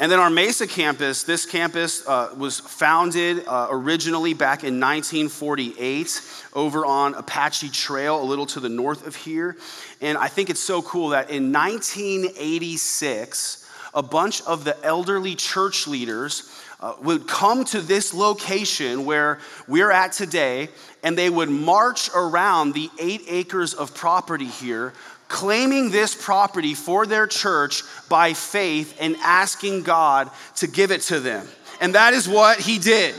And 0.01 0.11
then 0.11 0.19
our 0.19 0.29
Mesa 0.29 0.67
campus, 0.67 1.23
this 1.23 1.47
campus 1.47 2.05
uh, 2.09 2.35
was 2.37 2.59
founded 2.59 3.47
uh, 3.47 3.69
originally 3.71 4.35
back 4.35 4.65
in 4.65 4.81
1948 4.81 6.21
over 6.53 6.85
on 6.85 7.15
Apache 7.15 7.69
Trail, 7.69 8.21
a 8.21 8.25
little 8.25 8.47
to 8.47 8.59
the 8.59 8.69
north 8.69 9.07
of 9.07 9.15
here. 9.15 9.57
And 10.01 10.19
I 10.19 10.27
think 10.27 10.51
it's 10.51 10.59
so 10.59 10.83
cool 10.83 11.11
that 11.11 11.31
in 11.31 11.53
1986, 11.53 13.63
a 13.95 14.03
bunch 14.03 14.43
of 14.43 14.65
the 14.65 14.77
elderly 14.85 15.35
church 15.35 15.87
leaders 15.87 16.51
uh, 16.81 16.95
would 17.01 17.27
come 17.27 17.65
to 17.65 17.81
this 17.81 18.13
location 18.13 19.05
where 19.05 19.39
we're 19.69 19.91
at 19.91 20.13
today, 20.13 20.69
and 21.03 21.17
they 21.17 21.31
would 21.31 21.49
march 21.49 22.11
around 22.15 22.75
the 22.75 22.91
eight 22.99 23.23
acres 23.29 23.73
of 23.73 23.95
property 23.95 24.47
here, 24.47 24.93
claiming 25.29 25.91
this 25.91 26.15
property 26.15 26.75
for 26.75 27.07
their 27.07 27.27
church 27.27 27.83
by 28.09 28.35
faith 28.35 28.97
and 29.01 29.17
asking 29.23 29.83
God 29.83 30.31
to 30.57 30.67
give 30.67 30.91
it 30.91 31.01
to 31.03 31.21
them. 31.21 31.47
And 31.81 31.95
that 31.95 32.13
is 32.13 32.29
what 32.29 32.59
he 32.59 32.79
did. 32.79 33.15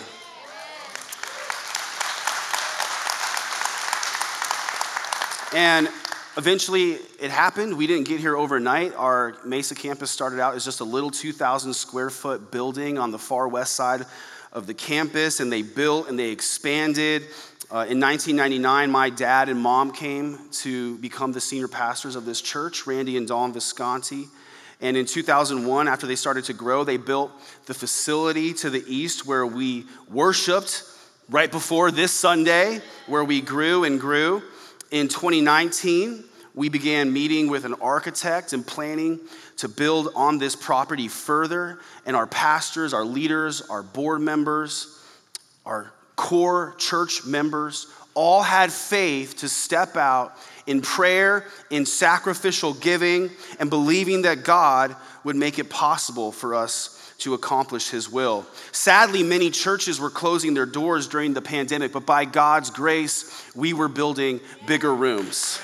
And 5.53 5.89
Eventually, 6.37 6.97
it 7.21 7.31
happened. 7.31 7.77
We 7.77 7.87
didn't 7.87 8.09
get 8.09 8.19
here 8.19 8.35
overnight. 8.35 8.93
Our 8.95 9.37
Mesa 9.45 9.73
campus 9.73 10.11
started 10.11 10.41
out 10.41 10.53
as 10.53 10.65
just 10.65 10.81
a 10.81 10.83
little 10.83 11.09
2,000 11.09 11.73
square 11.73 12.09
foot 12.09 12.51
building 12.51 12.97
on 12.97 13.11
the 13.11 13.17
far 13.17 13.47
west 13.47 13.73
side 13.73 14.05
of 14.51 14.67
the 14.67 14.73
campus, 14.73 15.39
and 15.39 15.49
they 15.49 15.61
built 15.61 16.09
and 16.09 16.19
they 16.19 16.31
expanded. 16.31 17.21
Uh, 17.71 17.87
in 17.87 18.01
1999, 18.01 18.91
my 18.91 19.09
dad 19.09 19.47
and 19.47 19.57
mom 19.57 19.93
came 19.93 20.37
to 20.51 20.97
become 20.97 21.31
the 21.31 21.39
senior 21.39 21.69
pastors 21.69 22.17
of 22.17 22.25
this 22.25 22.41
church, 22.41 22.85
Randy 22.85 23.15
and 23.15 23.29
Dawn 23.29 23.53
Visconti. 23.53 24.25
And 24.81 24.97
in 24.97 25.05
2001, 25.05 25.87
after 25.87 26.05
they 26.05 26.17
started 26.17 26.43
to 26.45 26.53
grow, 26.53 26.83
they 26.83 26.97
built 26.97 27.31
the 27.65 27.73
facility 27.73 28.53
to 28.55 28.69
the 28.69 28.83
east 28.87 29.25
where 29.25 29.45
we 29.45 29.85
worshiped 30.11 30.83
right 31.29 31.49
before 31.49 31.91
this 31.91 32.11
Sunday, 32.11 32.81
where 33.07 33.23
we 33.23 33.39
grew 33.39 33.85
and 33.85 34.01
grew. 34.01 34.43
In 34.91 35.07
2019, 35.07 36.23
we 36.53 36.69
began 36.69 37.11
meeting 37.11 37.49
with 37.49 37.65
an 37.65 37.73
architect 37.75 38.53
and 38.53 38.65
planning 38.65 39.19
to 39.57 39.67
build 39.67 40.09
on 40.15 40.37
this 40.37 40.55
property 40.55 41.07
further. 41.07 41.79
And 42.05 42.15
our 42.15 42.27
pastors, 42.27 42.93
our 42.93 43.03
leaders, 43.03 43.61
our 43.61 43.83
board 43.83 44.21
members, 44.21 44.97
our 45.65 45.91
core 46.15 46.75
church 46.77 47.25
members 47.25 47.87
all 48.13 48.41
had 48.41 48.71
faith 48.71 49.37
to 49.37 49.49
step 49.49 49.97
out 49.97 50.37
in 50.65 50.81
prayer, 50.81 51.45
in 51.69 51.85
sacrificial 51.85 52.73
giving, 52.73 53.29
and 53.59 53.69
believing 53.69 54.21
that 54.21 54.45
God 54.45 54.95
would 55.25 55.35
make 55.35 55.59
it 55.59 55.69
possible 55.69 56.31
for 56.31 56.55
us 56.55 56.94
to 57.19 57.33
accomplish 57.33 57.89
his 57.89 58.11
will. 58.11 58.45
Sadly, 58.71 59.23
many 59.23 59.49
churches 59.49 59.99
were 59.99 60.09
closing 60.09 60.53
their 60.53 60.65
doors 60.65 61.07
during 61.07 61.33
the 61.33 61.41
pandemic, 61.41 61.91
but 61.91 62.05
by 62.05 62.25
God's 62.25 62.69
grace, 62.69 63.31
we 63.55 63.73
were 63.73 63.87
building 63.87 64.39
bigger 64.67 64.93
rooms. 64.93 65.59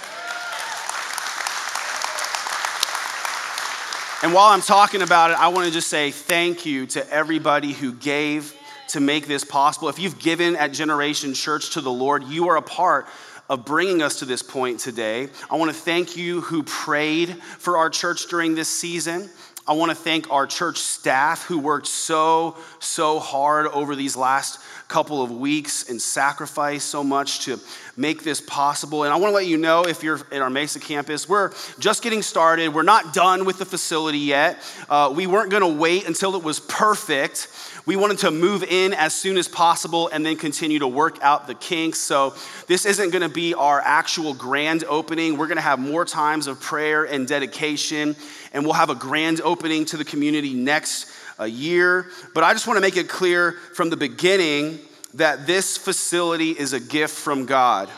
And 4.24 4.34
while 4.34 4.50
I'm 4.50 4.62
talking 4.62 5.01
about 5.01 5.31
it, 5.31 5.39
I 5.39 5.48
want 5.48 5.65
to 5.67 5.74
just 5.74 5.88
say 5.88 6.12
thank 6.12 6.65
you 6.65 6.86
to 6.88 7.10
everybody 7.12 7.74
who 7.74 7.91
gave 7.91 8.55
to 8.89 9.00
make 9.00 9.25
this 9.25 9.43
possible. 9.43 9.89
If 9.89 9.98
you've 9.98 10.20
given 10.20 10.55
at 10.55 10.74
Generation 10.74 11.34
Church 11.34 11.72
to 11.72 11.81
the 11.81 11.91
Lord, 11.91 12.25
you 12.25 12.50
are 12.50 12.58
a 12.58 12.62
part 12.62 13.08
of 13.50 13.65
bringing 13.65 14.01
us 14.01 14.20
to 14.20 14.25
this 14.25 14.43
point 14.43 14.79
today. 14.79 15.27
I 15.50 15.55
want 15.55 15.72
to 15.72 15.77
thank 15.77 16.15
you 16.15 16.41
who 16.41 16.63
prayed 16.63 17.36
for 17.58 17.77
our 17.77 17.89
church 17.89 18.27
during 18.27 18.53
this 18.53 18.70
season. 18.70 19.29
I 19.68 19.74
want 19.74 19.91
to 19.91 19.96
thank 19.96 20.32
our 20.32 20.48
church 20.48 20.77
staff 20.80 21.46
who 21.46 21.60
worked 21.60 21.86
so, 21.86 22.58
so 22.80 23.20
hard 23.20 23.68
over 23.68 23.96
these 23.96 24.15
last 24.18 24.60
couple 24.88 25.22
of 25.22 25.32
weeks 25.32 25.89
and 25.89 26.01
sacrificed 26.01 26.89
so 26.89 27.03
much 27.03 27.46
to 27.46 27.60
make 27.96 28.24
this 28.24 28.41
possible. 28.41 29.03
And 29.03 29.13
I 29.13 29.15
want 29.15 29.32
to 29.32 29.36
let 29.36 29.46
you 29.46 29.58
know 29.58 29.84
if 29.84 30.03
you're 30.03 30.20
at 30.32 30.41
our 30.41 30.50
Mesa 30.50 30.80
campus, 30.80 31.30
we're 31.30 31.53
just 31.80 32.03
getting 32.03 32.22
started. 32.22 32.74
We're 32.74 32.82
not 32.82 33.13
done 33.13 33.46
with 33.46 33.58
the 33.58 33.65
facility 33.65 34.18
yet. 34.18 34.62
Uh, 34.89 35.13
we 35.15 35.27
weren't 35.27 35.50
going 35.50 35.62
to 35.62 35.80
wait 35.80 36.08
until 36.08 36.36
it 36.36 36.44
was 36.44 36.60
perfect. 36.60 37.48
We 37.86 37.96
wanted 37.96 38.20
to 38.20 38.32
move 38.32 38.63
in 38.63 38.94
as 38.94 39.13
soon 39.13 39.38
as 39.38 39.48
possible 39.48 40.10
and 40.10 40.25
then 40.25 40.36
continue 40.36 40.80
to 40.80 40.88
work 40.88 41.18
out 41.22 41.48
the 41.48 41.56
kinks. 41.56 42.00
So, 42.00 42.36
this 42.68 42.86
isn't 42.86 43.12
going 43.12 43.24
to 43.24 43.30
be 43.30 43.53
our 43.53 43.82
actual 43.82 44.34
grand 44.34 44.84
opening. 44.84 45.38
We're 45.38 45.48
going 45.48 45.58
to 45.58 45.63
have 45.63 45.80
more 45.80 46.06
times 46.06 46.48
of 46.48 46.60
prayer 46.60 47.06
and 47.06 47.27
dedication, 47.27 48.15
and 48.53 48.63
we'll 48.63 48.74
have 48.74 48.89
a 48.89 48.96
grand 48.96 49.41
opening 49.41 49.86
to 49.86 49.98
the 49.98 50.05
community 50.05 50.53
next 50.53 51.12
uh, 51.39 51.46
year. 51.46 52.08
But 52.34 52.43
I 52.43 52.53
just 52.53 52.67
want 52.67 52.77
to 52.77 52.81
make 52.81 52.98
it 52.98 53.10
clear 53.10 53.53
from 53.74 53.89
the 53.89 53.98
beginning 53.98 54.79
that 55.13 55.48
this 55.48 55.77
facility 55.77 56.51
is 56.51 56.74
a 56.74 56.79
gift 56.79 57.15
from 57.15 57.46
God, 57.46 57.89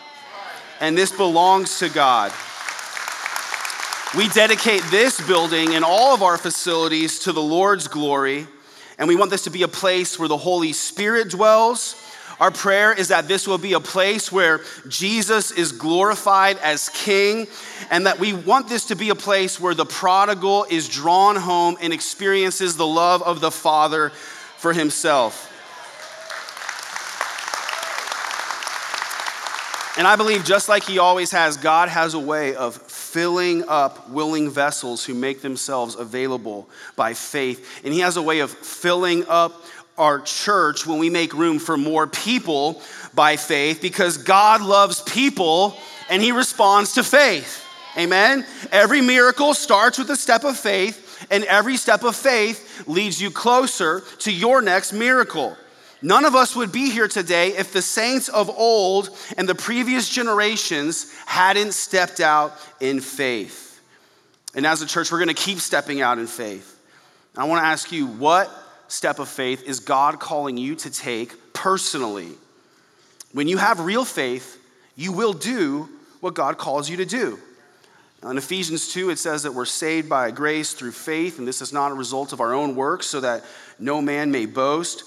and 0.79 0.98
this 0.98 1.12
belongs 1.12 1.79
to 1.79 1.89
God. 1.89 2.31
We 4.15 4.29
dedicate 4.29 4.83
this 4.91 5.25
building 5.25 5.74
and 5.74 5.83
all 5.83 6.13
of 6.13 6.22
our 6.22 6.38
facilities 6.38 7.19
to 7.19 7.31
the 7.31 7.41
Lord's 7.41 7.88
glory 7.88 8.48
and 8.98 9.07
we 9.07 9.15
want 9.15 9.31
this 9.31 9.43
to 9.45 9.50
be 9.50 9.63
a 9.63 9.67
place 9.67 10.19
where 10.19 10.27
the 10.27 10.38
Holy 10.38 10.74
Spirit 10.74 11.29
dwells. 11.29 11.95
Our 12.39 12.51
prayer 12.51 12.93
is 12.93 13.09
that 13.09 13.27
this 13.27 13.47
will 13.47 13.57
be 13.57 13.73
a 13.73 13.79
place 13.79 14.31
where 14.31 14.61
Jesus 14.87 15.51
is 15.51 15.71
glorified 15.71 16.57
as 16.57 16.89
King, 16.89 17.47
and 17.89 18.05
that 18.05 18.19
we 18.19 18.33
want 18.33 18.69
this 18.69 18.85
to 18.85 18.95
be 18.95 19.09
a 19.09 19.15
place 19.15 19.59
where 19.59 19.73
the 19.73 19.85
prodigal 19.85 20.65
is 20.69 20.87
drawn 20.89 21.35
home 21.35 21.77
and 21.81 21.93
experiences 21.93 22.75
the 22.75 22.87
love 22.87 23.21
of 23.23 23.39
the 23.39 23.51
Father 23.51 24.09
for 24.57 24.73
himself. 24.73 25.49
And 29.95 30.07
I 30.07 30.15
believe, 30.15 30.43
just 30.43 30.69
like 30.69 30.83
He 30.83 30.97
always 30.97 31.29
has, 31.31 31.55
God 31.55 31.87
has 31.87 32.15
a 32.15 32.19
way 32.19 32.55
of 32.55 32.75
filling 32.75 33.63
up 33.67 34.09
willing 34.09 34.49
vessels 34.49 35.05
who 35.05 35.13
make 35.13 35.43
themselves 35.43 35.93
available 35.93 36.67
by 36.95 37.13
faith. 37.13 37.81
And 37.85 37.93
He 37.93 37.99
has 37.99 38.17
a 38.17 38.21
way 38.21 38.39
of 38.39 38.49
filling 38.49 39.23
up 39.27 39.53
our 39.97 40.19
church 40.21 40.85
when 40.85 41.00
we 41.00 41.09
make 41.09 41.33
room 41.33 41.59
for 41.59 41.77
more 41.77 42.07
people 42.07 42.81
by 43.13 43.35
faith 43.35 43.81
because 43.81 44.17
God 44.17 44.62
loves 44.62 45.01
people 45.01 45.77
and 46.09 46.21
he 46.21 46.31
responds 46.31 46.93
to 46.93 47.03
faith. 47.03 47.63
Amen. 47.97 48.45
Every 48.71 49.01
miracle 49.01 49.53
starts 49.53 49.97
with 50.00 50.09
a 50.09 50.15
step 50.15 50.43
of 50.43 50.57
faith, 50.57 51.27
and 51.29 51.43
every 51.43 51.77
step 51.77 52.03
of 52.03 52.15
faith 52.15 52.88
leads 52.88 53.21
you 53.21 53.29
closer 53.29 54.01
to 54.19 54.31
your 54.31 54.62
next 54.62 54.93
miracle. 54.93 55.55
None 56.01 56.25
of 56.25 56.35
us 56.35 56.55
would 56.55 56.71
be 56.71 56.89
here 56.89 57.07
today 57.07 57.50
if 57.50 57.71
the 57.71 57.81
saints 57.81 58.29
of 58.29 58.50
old 58.50 59.09
and 59.38 59.47
the 59.47 59.55
previous 59.55 60.09
generations 60.09 61.13
hadn't 61.25 61.73
stepped 61.73 62.19
out 62.19 62.53
in 62.81 63.00
faith. 63.00 63.79
And 64.55 64.65
as 64.65 64.81
a 64.81 64.85
church, 64.85 65.12
we're 65.12 65.19
going 65.19 65.29
to 65.29 65.33
keep 65.33 65.59
stepping 65.59 66.01
out 66.01 66.17
in 66.17 66.27
faith. 66.27 66.77
I 67.38 67.45
want 67.45 67.63
to 67.63 67.67
ask 67.67 67.91
you, 67.91 68.07
what 68.07 68.51
step 68.87 69.19
of 69.19 69.29
faith 69.29 69.63
is 69.63 69.79
God 69.79 70.19
calling 70.19 70.57
you 70.57 70.75
to 70.75 70.89
take 70.89 71.53
personally? 71.53 72.29
When 73.31 73.47
you 73.47 73.57
have 73.57 73.79
real 73.79 74.05
faith, 74.05 74.59
you 74.95 75.11
will 75.11 75.33
do 75.33 75.89
what 76.21 76.35
God 76.35 76.57
calls 76.57 76.89
you 76.89 76.97
to 76.97 77.05
do. 77.05 77.39
In 78.23 78.37
Ephesians 78.37 78.93
2, 78.93 79.09
it 79.09 79.19
says 79.19 79.43
that 79.43 79.53
we're 79.53 79.65
saved 79.65 80.07
by 80.07 80.31
grace 80.31 80.73
through 80.73 80.93
faith, 80.93 81.39
and 81.39 81.47
this 81.47 81.61
is 81.61 81.73
not 81.73 81.91
a 81.91 81.95
result 81.95 82.31
of 82.31 82.39
our 82.39 82.53
own 82.53 82.75
works, 82.75 83.07
so 83.07 83.19
that 83.19 83.43
no 83.79 84.01
man 84.01 84.31
may 84.31 84.45
boast. 84.45 85.03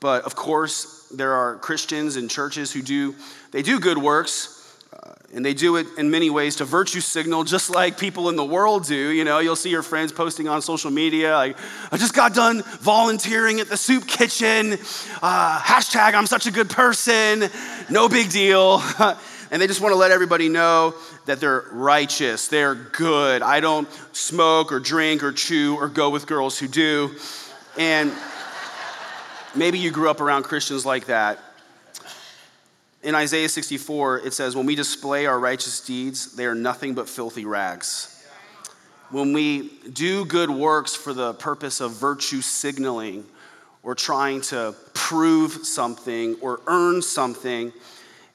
But 0.00 0.24
of 0.24 0.36
course, 0.36 1.08
there 1.12 1.32
are 1.32 1.56
Christians 1.56 2.16
and 2.16 2.30
churches 2.30 2.72
who 2.72 2.82
do 2.82 3.16
they 3.50 3.62
do 3.62 3.80
good 3.80 3.98
works, 3.98 4.59
and 5.32 5.44
they 5.44 5.54
do 5.54 5.76
it 5.76 5.86
in 5.96 6.10
many 6.10 6.28
ways 6.28 6.56
to 6.56 6.64
virtue 6.64 7.00
signal, 7.00 7.44
just 7.44 7.70
like 7.70 7.98
people 7.98 8.28
in 8.28 8.36
the 8.36 8.44
world 8.44 8.84
do. 8.84 9.10
You 9.10 9.22
know, 9.22 9.38
you'll 9.38 9.54
see 9.54 9.70
your 9.70 9.82
friends 9.82 10.10
posting 10.10 10.48
on 10.48 10.60
social 10.60 10.90
media, 10.90 11.34
like, 11.34 11.56
I 11.92 11.98
just 11.98 12.14
got 12.14 12.34
done 12.34 12.62
volunteering 12.80 13.60
at 13.60 13.68
the 13.68 13.76
soup 13.76 14.08
kitchen. 14.08 14.72
Uh, 15.22 15.60
hashtag, 15.60 16.14
I'm 16.14 16.26
such 16.26 16.46
a 16.46 16.50
good 16.50 16.68
person. 16.68 17.44
No 17.88 18.08
big 18.08 18.30
deal. 18.30 18.82
and 19.50 19.62
they 19.62 19.68
just 19.68 19.80
want 19.80 19.92
to 19.92 19.96
let 19.96 20.10
everybody 20.10 20.48
know 20.48 20.94
that 21.26 21.38
they're 21.38 21.64
righteous, 21.70 22.48
they're 22.48 22.74
good. 22.74 23.42
I 23.42 23.60
don't 23.60 23.88
smoke 24.12 24.72
or 24.72 24.80
drink 24.80 25.22
or 25.22 25.30
chew 25.30 25.76
or 25.76 25.88
go 25.88 26.10
with 26.10 26.26
girls 26.26 26.58
who 26.58 26.66
do. 26.66 27.14
And 27.78 28.12
maybe 29.54 29.78
you 29.78 29.92
grew 29.92 30.10
up 30.10 30.20
around 30.20 30.42
Christians 30.42 30.84
like 30.84 31.06
that. 31.06 31.38
In 33.02 33.14
Isaiah 33.14 33.48
64, 33.48 34.18
it 34.20 34.34
says, 34.34 34.54
When 34.54 34.66
we 34.66 34.74
display 34.74 35.24
our 35.24 35.38
righteous 35.38 35.80
deeds, 35.80 36.36
they 36.36 36.44
are 36.44 36.54
nothing 36.54 36.94
but 36.94 37.08
filthy 37.08 37.46
rags. 37.46 38.22
When 39.10 39.32
we 39.32 39.70
do 39.92 40.24
good 40.26 40.50
works 40.50 40.94
for 40.94 41.14
the 41.14 41.32
purpose 41.34 41.80
of 41.80 41.92
virtue 41.92 42.42
signaling 42.42 43.24
or 43.82 43.94
trying 43.94 44.42
to 44.42 44.74
prove 44.92 45.52
something 45.66 46.36
or 46.42 46.60
earn 46.66 47.00
something, 47.00 47.72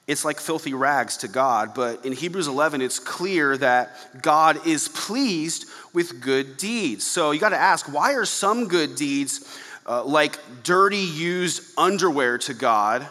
it's 0.08 0.24
like 0.24 0.40
filthy 0.40 0.74
rags 0.74 1.16
to 1.18 1.28
God. 1.28 1.72
But 1.72 2.04
in 2.04 2.12
Hebrews 2.12 2.48
11, 2.48 2.82
it's 2.82 2.98
clear 2.98 3.56
that 3.58 4.20
God 4.20 4.66
is 4.66 4.88
pleased 4.88 5.66
with 5.92 6.20
good 6.20 6.56
deeds. 6.56 7.04
So 7.04 7.30
you 7.30 7.38
got 7.38 7.50
to 7.50 7.56
ask, 7.56 7.90
why 7.92 8.14
are 8.14 8.24
some 8.24 8.66
good 8.66 8.96
deeds 8.96 9.58
uh, 9.86 10.04
like 10.04 10.38
dirty 10.64 10.98
used 10.98 11.62
underwear 11.78 12.38
to 12.38 12.52
God? 12.52 13.06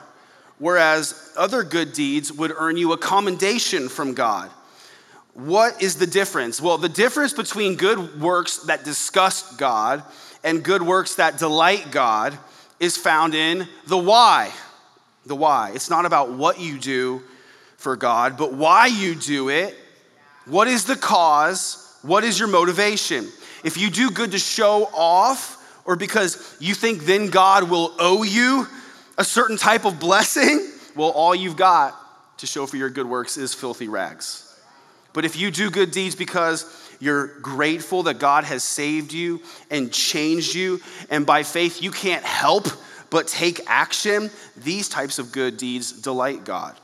Whereas 0.60 1.34
other 1.36 1.64
good 1.64 1.94
deeds 1.94 2.32
would 2.32 2.52
earn 2.56 2.78
you 2.78 2.94
a 2.94 2.98
commendation 2.98 3.90
from 3.90 4.14
God. 4.14 4.50
What 5.34 5.82
is 5.82 5.98
the 5.98 6.08
difference? 6.08 6.62
Well, 6.62 6.78
the 6.78 6.90
difference 6.90 7.34
between 7.34 7.76
good 7.76 8.22
works 8.22 8.60
that 8.64 8.86
disgust 8.86 9.58
God 9.58 10.04
and 10.44 10.64
good 10.64 10.82
works 10.82 11.16
that 11.16 11.38
delight 11.38 11.92
God 11.92 12.38
is 12.80 12.96
found 12.96 13.36
in 13.36 13.68
the 13.88 13.98
why. 13.98 14.54
The 15.26 15.36
why. 15.36 15.72
It's 15.76 15.90
not 15.90 16.06
about 16.06 16.32
what 16.32 16.60
you 16.60 16.80
do 16.80 17.22
for 17.78 17.96
God, 17.96 18.38
but 18.38 18.54
why 18.54 18.88
you 18.88 19.16
do 19.16 19.50
it. 19.50 19.76
What 20.46 20.68
is 20.68 20.86
the 20.86 20.96
cause? 20.96 21.98
What 22.02 22.24
is 22.24 22.40
your 22.40 22.48
motivation? 22.48 23.28
If 23.64 23.78
you 23.78 23.90
do 23.90 24.12
good 24.12 24.32
to 24.32 24.40
show 24.40 24.86
off, 24.94 25.56
or 25.86 25.96
because 25.96 26.56
you 26.60 26.74
think 26.74 27.02
then 27.02 27.30
God 27.30 27.70
will 27.70 27.94
owe 28.00 28.24
you 28.24 28.68
a 29.18 29.24
certain 29.24 29.58
type 29.58 29.86
of 29.86 30.00
blessing, 30.00 30.72
well, 30.96 31.10
all 31.10 31.36
you've 31.36 31.58
got 31.58 31.96
to 32.40 32.48
show 32.48 32.66
for 32.66 32.78
your 32.78 32.90
good 32.90 33.08
works 33.08 33.38
is 33.38 33.54
filthy 33.54 33.88
rags. 33.88 34.42
But 35.14 35.24
if 35.26 35.38
you 35.38 35.52
do 35.52 35.72
good 35.72 35.92
deeds 35.92 36.16
because 36.16 36.66
you're 37.00 37.40
grateful 37.40 38.04
that 38.04 38.20
God 38.20 38.44
has 38.44 38.64
saved 38.64 39.14
you 39.14 39.42
and 39.72 39.92
changed 39.92 40.56
you, 40.56 40.82
and 41.10 41.26
by 41.26 41.44
faith 41.44 41.82
you 41.82 41.92
can't 41.92 42.24
help 42.24 42.68
but 43.10 43.28
take 43.28 43.62
action, 43.68 44.30
these 44.58 44.90
types 44.90 45.20
of 45.20 45.32
good 45.32 45.58
deeds 45.58 46.02
delight 46.02 46.44
God. 46.44 46.76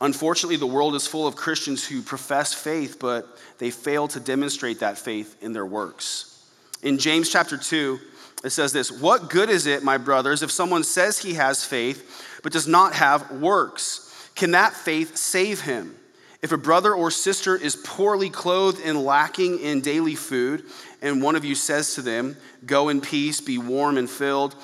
Unfortunately, 0.00 0.56
the 0.56 0.66
world 0.66 0.94
is 0.94 1.06
full 1.06 1.26
of 1.26 1.36
Christians 1.36 1.86
who 1.86 2.02
profess 2.02 2.52
faith, 2.52 2.98
but 3.00 3.38
they 3.58 3.70
fail 3.70 4.08
to 4.08 4.20
demonstrate 4.20 4.80
that 4.80 4.98
faith 4.98 5.36
in 5.40 5.52
their 5.52 5.64
works. 5.64 6.44
In 6.82 6.98
James 6.98 7.30
chapter 7.30 7.56
2, 7.56 7.98
it 8.44 8.50
says 8.50 8.72
this 8.72 8.90
What 8.90 9.30
good 9.30 9.50
is 9.50 9.66
it, 9.66 9.82
my 9.82 9.98
brothers, 9.98 10.42
if 10.42 10.50
someone 10.50 10.84
says 10.84 11.18
he 11.18 11.34
has 11.34 11.64
faith 11.64 12.40
but 12.42 12.52
does 12.52 12.68
not 12.68 12.94
have 12.94 13.30
works? 13.30 14.02
Can 14.34 14.52
that 14.52 14.74
faith 14.74 15.16
save 15.16 15.62
him? 15.62 15.96
If 16.42 16.52
a 16.52 16.58
brother 16.58 16.94
or 16.94 17.10
sister 17.10 17.56
is 17.56 17.74
poorly 17.76 18.30
clothed 18.30 18.80
and 18.84 19.02
lacking 19.02 19.58
in 19.58 19.80
daily 19.80 20.14
food, 20.14 20.64
and 21.00 21.22
one 21.22 21.34
of 21.34 21.44
you 21.44 21.54
says 21.54 21.94
to 21.94 22.02
them, 22.02 22.36
Go 22.66 22.88
in 22.88 23.00
peace, 23.00 23.40
be 23.40 23.58
warm 23.58 23.96
and 23.96 24.08
filled, 24.08 24.54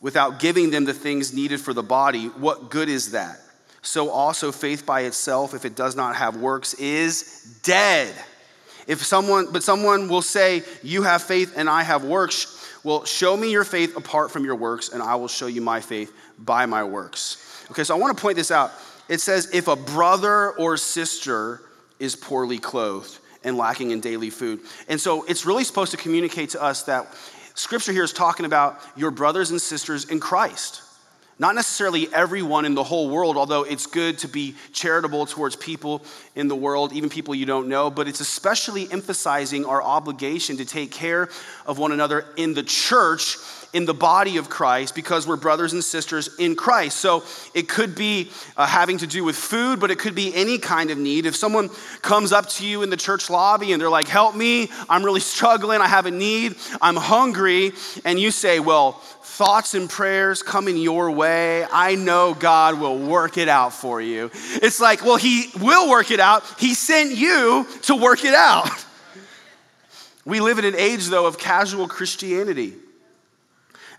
without 0.00 0.40
giving 0.40 0.70
them 0.70 0.84
the 0.84 0.94
things 0.94 1.32
needed 1.32 1.60
for 1.60 1.74
the 1.74 1.82
body, 1.82 2.26
what 2.26 2.70
good 2.70 2.88
is 2.88 3.12
that? 3.12 3.38
So 3.82 4.10
also, 4.10 4.52
faith 4.52 4.86
by 4.86 5.02
itself, 5.02 5.54
if 5.54 5.64
it 5.64 5.76
does 5.76 5.94
not 5.94 6.16
have 6.16 6.36
works, 6.36 6.74
is 6.74 7.58
dead. 7.62 8.14
If 8.86 9.04
someone, 9.04 9.52
but 9.52 9.62
someone 9.62 10.08
will 10.08 10.22
say, 10.22 10.62
You 10.82 11.02
have 11.02 11.22
faith 11.22 11.54
and 11.56 11.68
I 11.68 11.82
have 11.82 12.04
works 12.04 12.61
well, 12.84 13.04
show 13.04 13.36
me 13.36 13.50
your 13.50 13.64
faith 13.64 13.96
apart 13.96 14.30
from 14.30 14.44
your 14.44 14.56
works, 14.56 14.88
and 14.88 15.02
I 15.02 15.14
will 15.14 15.28
show 15.28 15.46
you 15.46 15.60
my 15.60 15.80
faith 15.80 16.12
by 16.38 16.66
my 16.66 16.82
works. 16.84 17.64
Okay, 17.70 17.84
so 17.84 17.94
I 17.94 17.98
want 17.98 18.16
to 18.16 18.20
point 18.20 18.36
this 18.36 18.50
out. 18.50 18.72
It 19.08 19.20
says, 19.20 19.50
if 19.52 19.68
a 19.68 19.76
brother 19.76 20.52
or 20.52 20.76
sister 20.76 21.62
is 21.98 22.16
poorly 22.16 22.58
clothed 22.58 23.18
and 23.44 23.56
lacking 23.56 23.92
in 23.92 24.00
daily 24.00 24.30
food. 24.30 24.60
And 24.88 25.00
so 25.00 25.24
it's 25.24 25.46
really 25.46 25.64
supposed 25.64 25.92
to 25.92 25.96
communicate 25.96 26.50
to 26.50 26.62
us 26.62 26.82
that 26.84 27.14
scripture 27.54 27.92
here 27.92 28.04
is 28.04 28.12
talking 28.12 28.46
about 28.46 28.80
your 28.96 29.10
brothers 29.10 29.50
and 29.50 29.60
sisters 29.60 30.10
in 30.10 30.20
Christ. 30.20 30.81
Not 31.42 31.56
necessarily 31.56 32.06
everyone 32.14 32.64
in 32.66 32.76
the 32.76 32.84
whole 32.84 33.10
world, 33.10 33.36
although 33.36 33.64
it's 33.64 33.88
good 33.88 34.16
to 34.18 34.28
be 34.28 34.54
charitable 34.72 35.26
towards 35.26 35.56
people 35.56 36.04
in 36.36 36.46
the 36.46 36.54
world, 36.54 36.92
even 36.92 37.10
people 37.10 37.34
you 37.34 37.46
don't 37.46 37.66
know, 37.66 37.90
but 37.90 38.06
it's 38.06 38.20
especially 38.20 38.86
emphasizing 38.92 39.64
our 39.64 39.82
obligation 39.82 40.58
to 40.58 40.64
take 40.64 40.92
care 40.92 41.28
of 41.66 41.78
one 41.78 41.90
another 41.90 42.26
in 42.36 42.54
the 42.54 42.62
church, 42.62 43.38
in 43.72 43.86
the 43.86 43.94
body 43.94 44.36
of 44.36 44.50
Christ, 44.50 44.94
because 44.94 45.26
we're 45.26 45.36
brothers 45.36 45.72
and 45.72 45.82
sisters 45.82 46.28
in 46.38 46.54
Christ. 46.56 46.98
So 46.98 47.24
it 47.54 47.68
could 47.68 47.94
be 47.94 48.30
uh, 48.56 48.66
having 48.66 48.98
to 48.98 49.06
do 49.06 49.24
with 49.24 49.36
food, 49.36 49.80
but 49.80 49.90
it 49.90 49.98
could 49.98 50.14
be 50.14 50.34
any 50.34 50.58
kind 50.58 50.90
of 50.90 50.98
need. 50.98 51.26
If 51.26 51.36
someone 51.36 51.70
comes 52.02 52.32
up 52.32 52.48
to 52.50 52.66
you 52.66 52.82
in 52.82 52.90
the 52.90 52.96
church 52.96 53.30
lobby 53.30 53.72
and 53.72 53.80
they're 53.80 53.88
like, 53.90 54.08
Help 54.08 54.34
me, 54.34 54.70
I'm 54.88 55.04
really 55.04 55.20
struggling, 55.34 55.80
I 55.80 55.88
have 55.88 56.06
a 56.06 56.10
need, 56.10 56.56
I'm 56.80 56.96
hungry, 56.96 57.72
and 58.04 58.18
you 58.18 58.30
say, 58.30 58.60
Well, 58.60 58.92
thoughts 58.92 59.74
and 59.74 59.88
prayers 59.88 60.42
coming 60.42 60.76
your 60.76 61.10
way, 61.10 61.64
I 61.72 61.94
know 61.94 62.34
God 62.34 62.78
will 62.78 62.98
work 62.98 63.38
it 63.38 63.48
out 63.48 63.72
for 63.72 64.00
you. 64.00 64.30
It's 64.34 64.80
like, 64.80 65.02
well, 65.02 65.16
He 65.16 65.46
will 65.60 65.88
work 65.88 66.10
it 66.10 66.20
out. 66.20 66.44
He 66.58 66.74
sent 66.74 67.16
you 67.16 67.66
to 67.82 67.96
work 67.96 68.24
it 68.24 68.34
out. 68.34 68.68
We 70.24 70.38
live 70.38 70.60
in 70.60 70.64
an 70.64 70.76
age, 70.76 71.06
though, 71.08 71.26
of 71.26 71.36
casual 71.36 71.88
Christianity. 71.88 72.74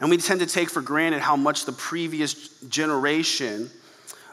And 0.04 0.10
we 0.10 0.18
tend 0.18 0.42
to 0.42 0.46
take 0.46 0.70
for 0.70 0.82
granted 0.82 1.22
how 1.22 1.38
much 1.38 1.64
the 1.64 1.72
previous 1.72 2.50
generation 2.68 3.72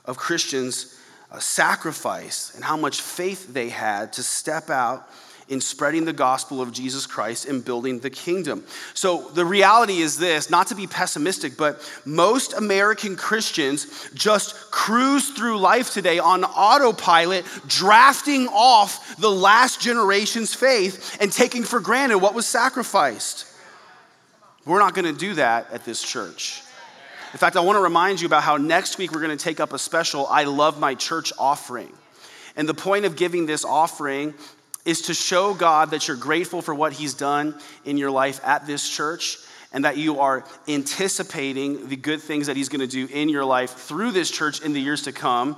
of 0.04 0.16
Christians 0.16 0.98
uh, 1.30 1.38
sacrificed 1.38 2.56
and 2.56 2.64
how 2.64 2.76
much 2.76 3.00
faith 3.00 3.54
they 3.54 3.68
had 3.68 4.12
to 4.14 4.24
step 4.24 4.68
out 4.68 5.09
in 5.48 5.61
spreading 5.61 6.04
the 6.04 6.12
gospel 6.12 6.61
of 6.61 6.72
Jesus 6.72 7.06
Christ 7.06 7.46
and 7.46 7.64
building 7.64 8.00
the 8.00 8.11
kingdom. 8.11 8.64
So 8.94 9.28
the 9.35 9.44
reality 9.44 9.98
is 9.98 10.18
this 10.18 10.50
not 10.50 10.66
to 10.66 10.74
be 10.74 10.88
pessimistic, 10.88 11.56
but 11.56 11.88
most 12.04 12.52
American 12.54 13.14
Christians 13.14 14.11
just 14.12 14.72
cruise 14.72 15.30
through 15.30 15.61
life 15.61 15.92
today 15.92 16.18
on 16.18 16.42
autopilot, 16.42 17.44
drafting 17.68 18.48
off 18.48 19.16
the 19.18 19.30
last 19.30 19.80
generation's 19.80 20.52
faith 20.52 21.16
and 21.20 21.33
taking 21.33 21.62
for 21.62 21.78
granted 21.78 22.18
what 22.18 22.35
was 22.35 22.46
sacrificed. 22.46 23.46
We're 24.66 24.79
not 24.79 24.94
going 24.94 25.07
to 25.07 25.18
do 25.18 25.35
that 25.35 25.73
at 25.73 25.85
this 25.85 26.03
church. 26.03 26.62
In 27.33 27.38
fact, 27.38 27.57
I 27.57 27.61
want 27.61 27.77
to 27.77 27.83
remind 27.83 28.20
you 28.20 28.27
about 28.27 28.42
how 28.42 28.59
next 28.59 28.99
week 28.99 29.12
we're 29.12 29.23
going 29.23 29.37
to 29.37 29.42
take 29.42 29.59
up 29.59 29.73
a 29.73 29.79
special 29.79 30.27
I 30.27 30.44
Love 30.44 30.79
My 30.79 30.94
Church 30.94 31.33
offering. 31.38 31.90
And 32.57 32.68
the 32.68 32.75
point 32.75 33.07
of 33.07 33.16
giving 33.16 33.46
this 33.46 33.64
offering 33.64 34.35
is 34.85 35.03
to 35.03 35.14
show 35.14 35.55
God 35.55 35.92
that 35.92 36.09
you're 36.09 36.16
grateful 36.16 36.61
for 36.61 36.75
what 36.75 36.92
He's 36.92 37.14
done 37.14 37.55
in 37.87 37.96
your 37.96 38.11
life 38.11 38.40
at 38.44 38.66
this 38.66 38.87
church 38.87 39.38
and 39.73 39.85
that 39.85 39.96
you 39.96 40.20
are 40.20 40.44
anticipating 40.68 41.88
the 41.88 41.96
good 41.96 42.20
things 42.20 42.49
that 42.49 42.57
He's 42.57 42.68
going 42.68 42.81
to 42.81 42.87
do 42.87 43.09
in 43.11 43.31
your 43.31 43.44
life 43.44 43.70
through 43.70 44.11
this 44.11 44.31
church 44.31 44.61
in 44.61 44.75
the 44.75 44.81
years 44.81 45.03
to 45.03 45.12
come. 45.12 45.57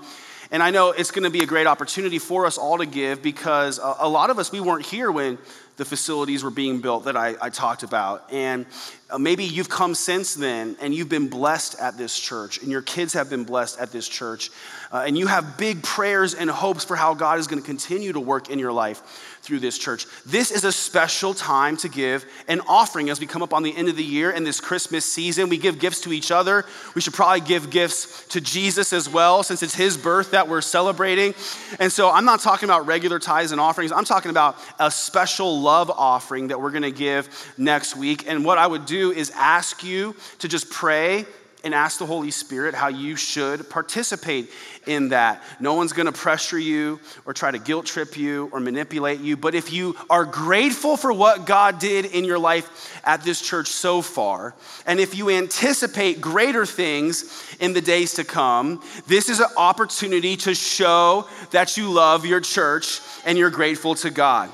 And 0.52 0.62
I 0.62 0.70
know 0.70 0.90
it's 0.90 1.10
going 1.10 1.24
to 1.24 1.30
be 1.30 1.42
a 1.42 1.46
great 1.46 1.66
opportunity 1.66 2.18
for 2.18 2.44
us 2.44 2.58
all 2.58 2.78
to 2.78 2.86
give 2.86 3.22
because 3.22 3.80
a, 3.82 4.06
lot 4.06 4.28
of 4.28 4.38
us, 4.38 4.52
we 4.52 4.60
weren't 4.60 4.84
here 4.84 5.10
when 5.10 5.38
the 5.76 5.84
facilities 5.84 6.44
were 6.44 6.50
being 6.50 6.80
built 6.80 7.04
that 7.04 7.16
I, 7.16 7.34
I 7.40 7.50
talked 7.50 7.82
about. 7.82 8.32
And 8.32 8.66
uh, 9.10 9.18
maybe 9.18 9.44
you've 9.44 9.68
come 9.68 9.94
since 9.94 10.34
then 10.34 10.76
and 10.80 10.94
you've 10.94 11.08
been 11.08 11.28
blessed 11.28 11.78
at 11.80 11.96
this 11.96 12.18
church, 12.18 12.62
and 12.62 12.70
your 12.70 12.82
kids 12.82 13.12
have 13.14 13.30
been 13.30 13.44
blessed 13.44 13.78
at 13.78 13.90
this 13.92 14.08
church. 14.08 14.50
Uh, 14.90 15.04
and 15.06 15.16
you 15.16 15.26
have 15.26 15.56
big 15.56 15.82
prayers 15.82 16.34
and 16.34 16.50
hopes 16.50 16.84
for 16.84 16.96
how 16.96 17.14
God 17.14 17.38
is 17.38 17.46
going 17.46 17.60
to 17.60 17.66
continue 17.66 18.12
to 18.12 18.20
work 18.20 18.50
in 18.50 18.58
your 18.58 18.72
life 18.72 19.38
through 19.42 19.58
this 19.58 19.78
church. 19.78 20.06
This 20.24 20.50
is 20.50 20.64
a 20.64 20.70
special 20.70 21.34
time 21.34 21.76
to 21.78 21.88
give 21.88 22.24
an 22.46 22.60
offering 22.68 23.10
as 23.10 23.18
we 23.18 23.26
come 23.26 23.42
up 23.42 23.52
on 23.52 23.62
the 23.62 23.74
end 23.74 23.88
of 23.88 23.96
the 23.96 24.04
year 24.04 24.30
in 24.30 24.44
this 24.44 24.60
Christmas 24.60 25.04
season. 25.04 25.48
We 25.48 25.58
give 25.58 25.78
gifts 25.78 26.02
to 26.02 26.12
each 26.12 26.30
other. 26.30 26.64
We 26.94 27.00
should 27.00 27.14
probably 27.14 27.40
give 27.40 27.70
gifts 27.70 28.26
to 28.28 28.40
Jesus 28.40 28.92
as 28.92 29.08
well, 29.08 29.42
since 29.42 29.62
it's 29.62 29.74
his 29.74 29.96
birth 29.96 30.30
that 30.32 30.46
we're 30.46 30.60
celebrating. 30.60 31.34
And 31.80 31.90
so 31.90 32.10
I'm 32.10 32.24
not 32.24 32.40
talking 32.40 32.68
about 32.68 32.86
regular 32.86 33.18
tithes 33.18 33.50
and 33.50 33.60
offerings, 33.60 33.92
I'm 33.92 34.04
talking 34.04 34.30
about 34.30 34.56
a 34.78 34.90
special 34.90 35.60
love 35.62 35.90
offering 35.90 36.48
that 36.48 36.60
we're 36.60 36.70
going 36.70 36.82
to 36.82 36.90
give 36.90 37.52
next 37.56 37.96
week. 37.96 38.28
And 38.28 38.44
what 38.44 38.58
I 38.58 38.66
would 38.66 38.86
do 38.86 39.12
is 39.12 39.30
ask 39.34 39.82
you 39.84 40.14
to 40.40 40.48
just 40.48 40.70
pray 40.70 41.26
and 41.64 41.74
ask 41.74 41.98
the 41.98 42.06
Holy 42.06 42.30
Spirit 42.30 42.74
how 42.74 42.88
you 42.88 43.16
should 43.16 43.68
participate 43.70 44.50
in 44.86 45.10
that. 45.10 45.42
No 45.60 45.74
one's 45.74 45.92
gonna 45.92 46.12
pressure 46.12 46.58
you 46.58 46.98
or 47.24 47.32
try 47.32 47.50
to 47.50 47.58
guilt 47.58 47.86
trip 47.86 48.16
you 48.16 48.48
or 48.52 48.60
manipulate 48.60 49.20
you. 49.20 49.36
But 49.36 49.54
if 49.54 49.72
you 49.72 49.96
are 50.10 50.24
grateful 50.24 50.96
for 50.96 51.12
what 51.12 51.46
God 51.46 51.78
did 51.78 52.06
in 52.06 52.24
your 52.24 52.38
life 52.38 53.00
at 53.04 53.22
this 53.22 53.40
church 53.40 53.68
so 53.68 54.02
far, 54.02 54.54
and 54.86 54.98
if 54.98 55.16
you 55.16 55.30
anticipate 55.30 56.20
greater 56.20 56.66
things 56.66 57.56
in 57.60 57.72
the 57.72 57.80
days 57.80 58.14
to 58.14 58.24
come, 58.24 58.82
this 59.06 59.28
is 59.28 59.40
an 59.40 59.50
opportunity 59.56 60.36
to 60.38 60.54
show 60.54 61.28
that 61.52 61.76
you 61.76 61.90
love 61.90 62.26
your 62.26 62.40
church 62.40 63.00
and 63.24 63.38
you're 63.38 63.50
grateful 63.50 63.94
to 63.96 64.10
God. 64.10 64.50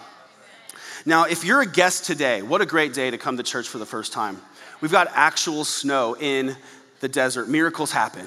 Now, 1.04 1.24
if 1.24 1.44
you're 1.44 1.60
a 1.60 1.66
guest 1.66 2.04
today, 2.04 2.42
what 2.42 2.60
a 2.60 2.66
great 2.66 2.92
day 2.92 3.10
to 3.10 3.18
come 3.18 3.36
to 3.36 3.42
church 3.42 3.68
for 3.68 3.78
the 3.78 3.86
first 3.86 4.12
time. 4.12 4.40
We've 4.80 4.92
got 4.92 5.08
actual 5.12 5.64
snow 5.64 6.16
in 6.18 6.56
the 7.00 7.08
desert. 7.08 7.48
Miracles 7.48 7.92
happen. 7.92 8.26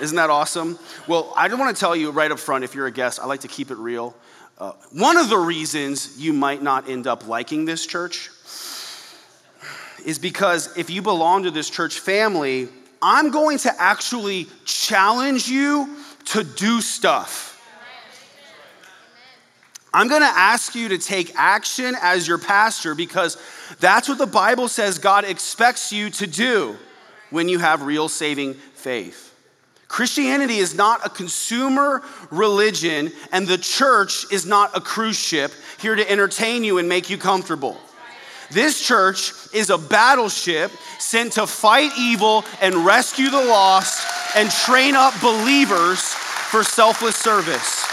Isn't 0.00 0.16
that 0.16 0.30
awesome? 0.30 0.78
Well, 1.08 1.32
I 1.36 1.48
just 1.48 1.58
want 1.58 1.74
to 1.74 1.80
tell 1.80 1.96
you 1.96 2.10
right 2.10 2.30
up 2.30 2.38
front 2.38 2.64
if 2.64 2.74
you're 2.74 2.86
a 2.86 2.92
guest, 2.92 3.18
I 3.20 3.26
like 3.26 3.40
to 3.40 3.48
keep 3.48 3.70
it 3.70 3.78
real. 3.78 4.14
Uh, 4.58 4.72
one 4.92 5.16
of 5.16 5.28
the 5.28 5.38
reasons 5.38 6.20
you 6.20 6.32
might 6.32 6.62
not 6.62 6.88
end 6.88 7.06
up 7.06 7.26
liking 7.26 7.64
this 7.64 7.86
church 7.86 8.30
is 10.04 10.18
because 10.18 10.76
if 10.76 10.90
you 10.90 11.02
belong 11.02 11.44
to 11.44 11.50
this 11.50 11.68
church 11.68 11.98
family, 11.98 12.68
I'm 13.02 13.30
going 13.30 13.58
to 13.58 13.72
actually 13.80 14.46
challenge 14.64 15.48
you 15.48 15.96
to 16.26 16.44
do 16.44 16.80
stuff. 16.80 17.55
I'm 19.96 20.08
going 20.08 20.20
to 20.20 20.26
ask 20.26 20.74
you 20.74 20.90
to 20.90 20.98
take 20.98 21.32
action 21.36 21.96
as 22.02 22.28
your 22.28 22.36
pastor 22.36 22.94
because 22.94 23.38
that's 23.80 24.10
what 24.10 24.18
the 24.18 24.26
Bible 24.26 24.68
says 24.68 24.98
God 24.98 25.24
expects 25.24 25.90
you 25.90 26.10
to 26.10 26.26
do 26.26 26.76
when 27.30 27.48
you 27.48 27.58
have 27.60 27.80
real 27.80 28.10
saving 28.10 28.52
faith. 28.74 29.34
Christianity 29.88 30.58
is 30.58 30.74
not 30.74 31.06
a 31.06 31.08
consumer 31.08 32.02
religion, 32.30 33.10
and 33.32 33.48
the 33.48 33.56
church 33.56 34.30
is 34.30 34.44
not 34.44 34.76
a 34.76 34.82
cruise 34.82 35.18
ship 35.18 35.50
here 35.80 35.94
to 35.94 36.10
entertain 36.10 36.62
you 36.62 36.76
and 36.76 36.90
make 36.90 37.08
you 37.08 37.16
comfortable. 37.16 37.78
This 38.50 38.86
church 38.86 39.32
is 39.54 39.70
a 39.70 39.78
battleship 39.78 40.72
sent 40.98 41.32
to 41.32 41.46
fight 41.46 41.92
evil 41.98 42.44
and 42.60 42.84
rescue 42.84 43.30
the 43.30 43.46
lost 43.46 44.06
and 44.36 44.50
train 44.50 44.94
up 44.94 45.18
believers 45.22 46.02
for 46.02 46.62
selfless 46.62 47.16
service. 47.16 47.85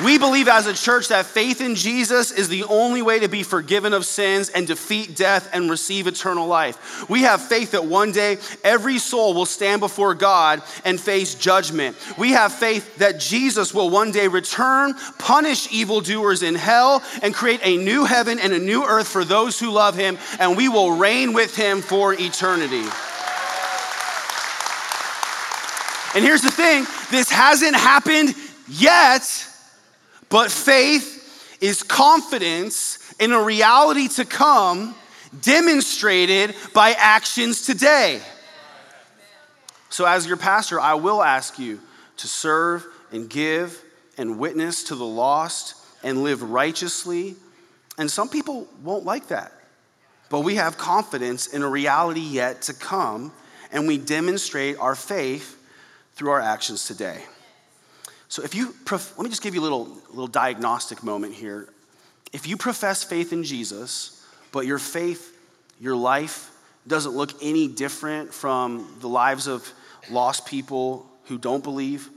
We 0.00 0.16
believe 0.16 0.48
as 0.48 0.66
a 0.66 0.72
church 0.72 1.08
that 1.08 1.26
faith 1.26 1.60
in 1.60 1.74
Jesus 1.74 2.30
is 2.30 2.48
the 2.48 2.64
only 2.64 3.02
way 3.02 3.20
to 3.20 3.28
be 3.28 3.42
forgiven 3.42 3.92
of 3.92 4.06
sins 4.06 4.48
and 4.48 4.66
defeat 4.66 5.14
death 5.14 5.50
and 5.52 5.68
receive 5.68 6.06
eternal 6.06 6.46
life. 6.46 7.08
We 7.10 7.22
have 7.22 7.42
faith 7.42 7.72
that 7.72 7.84
one 7.84 8.10
day 8.10 8.38
every 8.64 8.96
soul 8.98 9.34
will 9.34 9.44
stand 9.44 9.80
before 9.80 10.14
God 10.14 10.62
and 10.86 10.98
face 10.98 11.34
judgment. 11.34 11.96
We 12.16 12.30
have 12.30 12.54
faith 12.54 12.96
that 12.98 13.20
Jesus 13.20 13.74
will 13.74 13.90
one 13.90 14.12
day 14.12 14.28
return, 14.28 14.94
punish 15.18 15.70
evildoers 15.70 16.42
in 16.42 16.54
hell, 16.54 17.02
and 17.22 17.34
create 17.34 17.60
a 17.62 17.76
new 17.76 18.06
heaven 18.06 18.38
and 18.38 18.54
a 18.54 18.58
new 18.58 18.84
earth 18.84 19.08
for 19.08 19.26
those 19.26 19.60
who 19.60 19.70
love 19.70 19.94
him, 19.94 20.16
and 20.38 20.56
we 20.56 20.70
will 20.70 20.92
reign 20.92 21.34
with 21.34 21.54
him 21.54 21.82
for 21.82 22.14
eternity. 22.14 22.84
And 26.14 26.24
here's 26.24 26.42
the 26.42 26.50
thing 26.50 26.86
this 27.10 27.30
hasn't 27.30 27.76
happened 27.76 28.34
yet 28.68 29.48
but 30.32 30.50
faith 30.50 31.58
is 31.60 31.82
confidence 31.82 33.14
in 33.20 33.32
a 33.32 33.42
reality 33.42 34.08
to 34.08 34.24
come 34.24 34.94
demonstrated 35.42 36.54
by 36.72 36.92
actions 36.92 37.66
today. 37.66 38.20
So, 39.90 40.06
as 40.06 40.26
your 40.26 40.38
pastor, 40.38 40.80
I 40.80 40.94
will 40.94 41.22
ask 41.22 41.58
you 41.58 41.80
to 42.16 42.26
serve 42.26 42.86
and 43.12 43.28
give 43.28 43.78
and 44.16 44.38
witness 44.38 44.84
to 44.84 44.94
the 44.94 45.04
lost 45.04 45.74
and 46.02 46.22
live 46.22 46.42
righteously. 46.42 47.36
And 47.98 48.10
some 48.10 48.30
people 48.30 48.66
won't 48.82 49.04
like 49.04 49.28
that. 49.28 49.52
But 50.30 50.40
we 50.40 50.54
have 50.54 50.78
confidence 50.78 51.48
in 51.48 51.62
a 51.62 51.68
reality 51.68 52.20
yet 52.20 52.62
to 52.62 52.72
come, 52.72 53.32
and 53.70 53.86
we 53.86 53.98
demonstrate 53.98 54.78
our 54.78 54.94
faith 54.94 55.58
through 56.14 56.30
our 56.30 56.40
actions 56.40 56.86
today. 56.86 57.22
So 58.32 58.42
if 58.42 58.54
you, 58.54 58.74
let 58.90 59.18
me 59.18 59.28
just 59.28 59.42
give 59.42 59.54
you 59.54 59.60
a 59.60 59.62
little, 59.62 59.94
little 60.08 60.26
diagnostic 60.26 61.02
moment 61.04 61.34
here. 61.34 61.68
If 62.32 62.46
you 62.46 62.56
profess 62.56 63.04
faith 63.04 63.30
in 63.30 63.44
Jesus, 63.44 64.26
but 64.52 64.64
your 64.64 64.78
faith, 64.78 65.36
your 65.78 65.94
life 65.94 66.50
doesn't 66.86 67.12
look 67.12 67.30
any 67.42 67.68
different 67.68 68.32
from 68.32 68.90
the 69.00 69.06
lives 69.06 69.48
of 69.48 69.70
lost 70.10 70.46
people 70.46 71.06
who 71.24 71.36
don't 71.36 71.62
believe, 71.62 72.08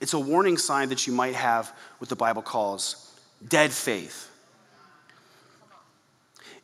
it's 0.00 0.14
a 0.14 0.18
warning 0.18 0.58
sign 0.58 0.88
that 0.88 1.06
you 1.06 1.12
might 1.12 1.36
have 1.36 1.72
what 1.98 2.08
the 2.08 2.16
Bible 2.16 2.42
calls 2.42 3.16
dead 3.48 3.70
faith. 3.70 4.28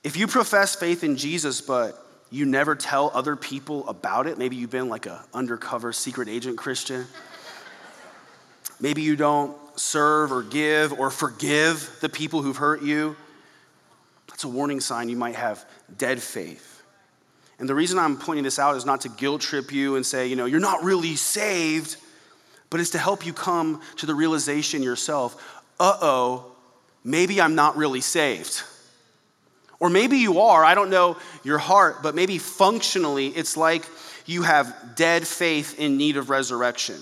If 0.02 0.16
you 0.16 0.26
profess 0.26 0.74
faith 0.74 1.04
in 1.04 1.16
Jesus, 1.16 1.60
but 1.60 2.04
you 2.32 2.46
never 2.46 2.74
tell 2.74 3.12
other 3.14 3.36
people 3.36 3.88
about 3.88 4.26
it, 4.26 4.38
maybe 4.38 4.56
you've 4.56 4.72
been 4.72 4.88
like 4.88 5.06
an 5.06 5.18
undercover 5.32 5.92
secret 5.92 6.28
agent 6.28 6.58
Christian. 6.58 7.06
Maybe 8.80 9.02
you 9.02 9.16
don't 9.16 9.56
serve 9.78 10.32
or 10.32 10.42
give 10.42 10.98
or 10.98 11.10
forgive 11.10 11.98
the 12.00 12.08
people 12.08 12.42
who've 12.42 12.56
hurt 12.56 12.82
you. 12.82 13.16
That's 14.28 14.44
a 14.44 14.48
warning 14.48 14.80
sign 14.80 15.08
you 15.08 15.16
might 15.16 15.34
have 15.34 15.64
dead 15.96 16.22
faith. 16.22 16.82
And 17.58 17.68
the 17.68 17.74
reason 17.74 17.98
I'm 17.98 18.16
pointing 18.16 18.44
this 18.44 18.58
out 18.58 18.76
is 18.76 18.86
not 18.86 19.02
to 19.02 19.10
guilt 19.10 19.42
trip 19.42 19.70
you 19.70 19.96
and 19.96 20.04
say, 20.04 20.28
you 20.28 20.36
know, 20.36 20.46
you're 20.46 20.60
not 20.60 20.82
really 20.82 21.14
saved, 21.14 21.96
but 22.70 22.80
it's 22.80 22.90
to 22.90 22.98
help 22.98 23.26
you 23.26 23.34
come 23.34 23.82
to 23.96 24.06
the 24.06 24.14
realization 24.14 24.82
yourself 24.82 25.62
uh 25.78 25.96
oh, 26.02 26.52
maybe 27.04 27.40
I'm 27.40 27.54
not 27.54 27.76
really 27.76 28.02
saved. 28.02 28.62
Or 29.78 29.88
maybe 29.88 30.18
you 30.18 30.40
are, 30.40 30.62
I 30.62 30.74
don't 30.74 30.90
know 30.90 31.16
your 31.42 31.56
heart, 31.56 32.02
but 32.02 32.14
maybe 32.14 32.36
functionally 32.36 33.28
it's 33.28 33.56
like 33.56 33.86
you 34.26 34.42
have 34.42 34.94
dead 34.94 35.26
faith 35.26 35.80
in 35.80 35.96
need 35.96 36.18
of 36.18 36.28
resurrection. 36.28 37.00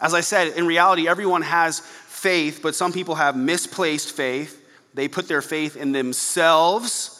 As 0.00 0.14
I 0.14 0.20
said, 0.20 0.56
in 0.56 0.66
reality, 0.66 1.08
everyone 1.08 1.42
has 1.42 1.80
faith, 1.80 2.60
but 2.62 2.74
some 2.74 2.92
people 2.92 3.16
have 3.16 3.36
misplaced 3.36 4.12
faith. 4.12 4.64
They 4.94 5.08
put 5.08 5.28
their 5.28 5.42
faith 5.42 5.76
in 5.76 5.92
themselves. 5.92 7.14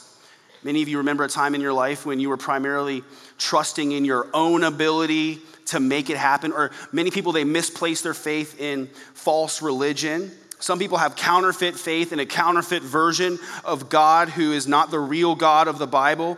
Many 0.62 0.82
of 0.82 0.88
you 0.88 0.98
remember 0.98 1.24
a 1.24 1.28
time 1.28 1.54
in 1.54 1.60
your 1.60 1.72
life 1.72 2.06
when 2.06 2.20
you 2.20 2.28
were 2.28 2.36
primarily 2.36 3.02
trusting 3.38 3.92
in 3.92 4.04
your 4.04 4.28
own 4.34 4.64
ability 4.64 5.38
to 5.66 5.80
make 5.80 6.10
it 6.10 6.16
happen. 6.16 6.52
Or 6.52 6.70
many 6.92 7.10
people, 7.10 7.32
they 7.32 7.44
misplace 7.44 8.02
their 8.02 8.14
faith 8.14 8.60
in 8.60 8.88
false 9.14 9.62
religion. 9.62 10.32
Some 10.60 10.78
people 10.78 10.98
have 10.98 11.14
counterfeit 11.14 11.76
faith 11.76 12.12
in 12.12 12.18
a 12.18 12.26
counterfeit 12.26 12.82
version 12.82 13.38
of 13.64 13.88
God 13.88 14.28
who 14.28 14.52
is 14.52 14.66
not 14.66 14.90
the 14.90 14.98
real 14.98 15.36
God 15.36 15.68
of 15.68 15.78
the 15.78 15.86
Bible. 15.86 16.36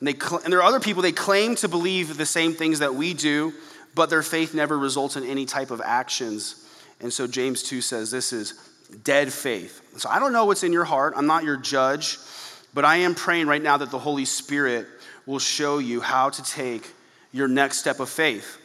And, 0.00 0.08
they, 0.08 0.12
and 0.44 0.52
there 0.52 0.60
are 0.60 0.68
other 0.68 0.80
people, 0.80 1.02
they 1.02 1.12
claim 1.12 1.54
to 1.56 1.68
believe 1.68 2.16
the 2.16 2.26
same 2.26 2.52
things 2.52 2.80
that 2.80 2.94
we 2.94 3.14
do, 3.14 3.54
but 3.96 4.10
their 4.10 4.22
faith 4.22 4.54
never 4.54 4.78
results 4.78 5.16
in 5.16 5.24
any 5.24 5.46
type 5.46 5.70
of 5.70 5.80
actions. 5.80 6.68
And 7.00 7.10
so 7.10 7.26
James 7.26 7.62
2 7.62 7.80
says 7.80 8.10
this 8.10 8.32
is 8.32 8.52
dead 9.02 9.32
faith. 9.32 9.80
So 9.96 10.10
I 10.10 10.18
don't 10.18 10.34
know 10.34 10.44
what's 10.44 10.62
in 10.62 10.72
your 10.72 10.84
heart. 10.84 11.14
I'm 11.16 11.26
not 11.26 11.44
your 11.44 11.56
judge, 11.56 12.18
but 12.74 12.84
I 12.84 12.96
am 12.98 13.14
praying 13.14 13.46
right 13.46 13.62
now 13.62 13.78
that 13.78 13.90
the 13.90 13.98
Holy 13.98 14.26
Spirit 14.26 14.86
will 15.24 15.38
show 15.38 15.78
you 15.78 16.02
how 16.02 16.28
to 16.28 16.42
take 16.44 16.86
your 17.32 17.48
next 17.48 17.78
step 17.78 17.98
of 17.98 18.10
faith. 18.10 18.58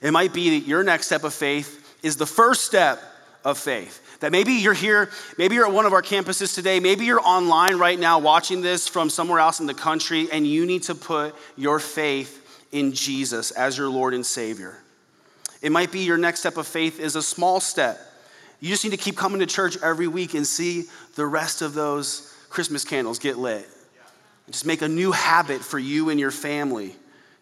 It 0.00 0.10
might 0.10 0.32
be 0.32 0.58
that 0.58 0.66
your 0.66 0.82
next 0.82 1.06
step 1.06 1.22
of 1.22 1.34
faith 1.34 1.98
is 2.02 2.16
the 2.16 2.26
first 2.26 2.64
step 2.64 3.00
of 3.44 3.58
faith. 3.58 4.00
That 4.20 4.32
maybe 4.32 4.54
you're 4.54 4.72
here, 4.72 5.10
maybe 5.36 5.54
you're 5.54 5.66
at 5.66 5.72
one 5.72 5.84
of 5.84 5.92
our 5.92 6.02
campuses 6.02 6.54
today, 6.54 6.80
maybe 6.80 7.04
you're 7.04 7.20
online 7.20 7.76
right 7.76 7.98
now 7.98 8.18
watching 8.20 8.62
this 8.62 8.88
from 8.88 9.10
somewhere 9.10 9.38
else 9.38 9.60
in 9.60 9.66
the 9.66 9.74
country, 9.74 10.28
and 10.32 10.46
you 10.46 10.64
need 10.64 10.84
to 10.84 10.94
put 10.94 11.34
your 11.56 11.78
faith 11.78 12.40
in 12.74 12.92
Jesus 12.92 13.52
as 13.52 13.78
your 13.78 13.88
Lord 13.88 14.14
and 14.14 14.26
Savior. 14.26 14.76
It 15.62 15.70
might 15.70 15.92
be 15.92 16.00
your 16.00 16.18
next 16.18 16.40
step 16.40 16.56
of 16.56 16.66
faith 16.66 16.98
is 16.98 17.16
a 17.16 17.22
small 17.22 17.60
step. 17.60 17.98
You 18.60 18.68
just 18.68 18.84
need 18.84 18.90
to 18.90 18.96
keep 18.96 19.16
coming 19.16 19.38
to 19.38 19.46
church 19.46 19.78
every 19.82 20.08
week 20.08 20.34
and 20.34 20.46
see 20.46 20.84
the 21.14 21.24
rest 21.24 21.62
of 21.62 21.72
those 21.72 22.34
Christmas 22.50 22.84
candles 22.84 23.18
get 23.20 23.38
lit. 23.38 23.66
Just 24.50 24.66
make 24.66 24.82
a 24.82 24.88
new 24.88 25.12
habit 25.12 25.62
for 25.62 25.78
you 25.78 26.10
and 26.10 26.18
your 26.18 26.32
family 26.32 26.96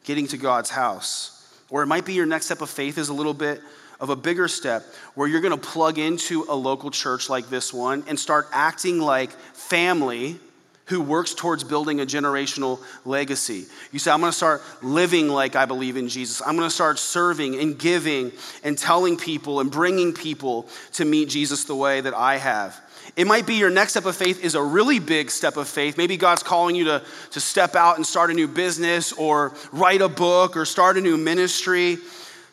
getting 0.04 0.26
to 0.28 0.36
God's 0.36 0.70
house. 0.70 1.48
Or 1.70 1.82
it 1.82 1.86
might 1.86 2.04
be 2.04 2.12
your 2.12 2.26
next 2.26 2.46
step 2.46 2.60
of 2.60 2.68
faith 2.68 2.98
is 2.98 3.08
a 3.08 3.14
little 3.14 3.34
bit 3.34 3.60
of 4.00 4.10
a 4.10 4.16
bigger 4.16 4.48
step 4.48 4.84
where 5.14 5.26
you're 5.26 5.40
going 5.40 5.58
to 5.58 5.68
plug 5.68 5.98
into 5.98 6.44
a 6.48 6.54
local 6.54 6.90
church 6.90 7.30
like 7.30 7.48
this 7.48 7.72
one 7.72 8.04
and 8.06 8.18
start 8.18 8.48
acting 8.52 8.98
like 8.98 9.30
family 9.54 10.38
who 10.86 11.00
works 11.00 11.34
towards 11.34 11.64
building 11.64 12.00
a 12.00 12.06
generational 12.06 12.80
legacy. 13.04 13.66
You 13.92 13.98
say, 13.98 14.10
I'm 14.10 14.20
to 14.22 14.32
start 14.32 14.62
living 14.82 15.28
like 15.28 15.54
I 15.54 15.64
believe 15.64 15.96
in 15.96 16.08
Jesus. 16.08 16.42
I'm 16.44 16.58
to 16.58 16.70
start 16.70 16.98
serving 16.98 17.58
and 17.58 17.78
giving 17.78 18.32
and 18.64 18.76
telling 18.76 19.16
people 19.16 19.60
and 19.60 19.70
bringing 19.70 20.12
people 20.12 20.68
to 20.94 21.04
meet 21.04 21.28
Jesus 21.28 21.64
the 21.64 21.76
way 21.76 22.00
that 22.00 22.14
I 22.14 22.36
have. 22.36 22.78
It 23.14 23.26
might 23.26 23.46
be 23.46 23.54
your 23.54 23.70
next 23.70 23.92
step 23.92 24.06
of 24.06 24.16
faith 24.16 24.42
is 24.42 24.54
a 24.54 24.62
really 24.62 24.98
big 24.98 25.30
step 25.30 25.56
of 25.56 25.68
faith. 25.68 25.98
Maybe 25.98 26.16
God's 26.16 26.42
calling 26.42 26.74
you 26.74 26.84
to, 26.84 27.02
to 27.32 27.40
step 27.40 27.76
out 27.76 27.96
and 27.96 28.06
start 28.06 28.30
a 28.30 28.34
new 28.34 28.48
business 28.48 29.12
or 29.12 29.54
write 29.70 30.00
a 30.00 30.08
book 30.08 30.56
or 30.56 30.64
start 30.64 30.96
a 30.96 31.00
new 31.00 31.18
ministry. 31.18 31.98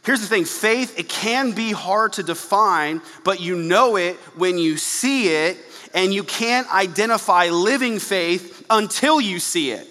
Here's 0.03 0.21
the 0.21 0.27
thing 0.27 0.45
faith, 0.45 0.97
it 0.99 1.09
can 1.09 1.51
be 1.51 1.71
hard 1.71 2.13
to 2.13 2.23
define, 2.23 3.01
but 3.23 3.39
you 3.39 3.55
know 3.55 3.95
it 3.95 4.15
when 4.35 4.57
you 4.57 4.77
see 4.77 5.29
it, 5.29 5.57
and 5.93 6.13
you 6.13 6.23
can't 6.23 6.71
identify 6.73 7.49
living 7.49 7.99
faith 7.99 8.65
until 8.69 9.19
you 9.19 9.39
see 9.39 9.71
it. 9.71 9.87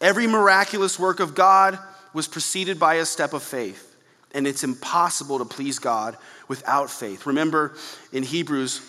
Every 0.00 0.26
miraculous 0.26 0.98
work 0.98 1.20
of 1.20 1.34
God 1.34 1.78
was 2.12 2.26
preceded 2.28 2.78
by 2.78 2.94
a 2.94 3.06
step 3.06 3.32
of 3.32 3.42
faith, 3.42 3.94
and 4.34 4.46
it's 4.46 4.64
impossible 4.64 5.38
to 5.38 5.44
please 5.44 5.78
God 5.78 6.16
without 6.48 6.90
faith. 6.90 7.26
Remember 7.26 7.74
in 8.12 8.22
Hebrews, 8.22 8.80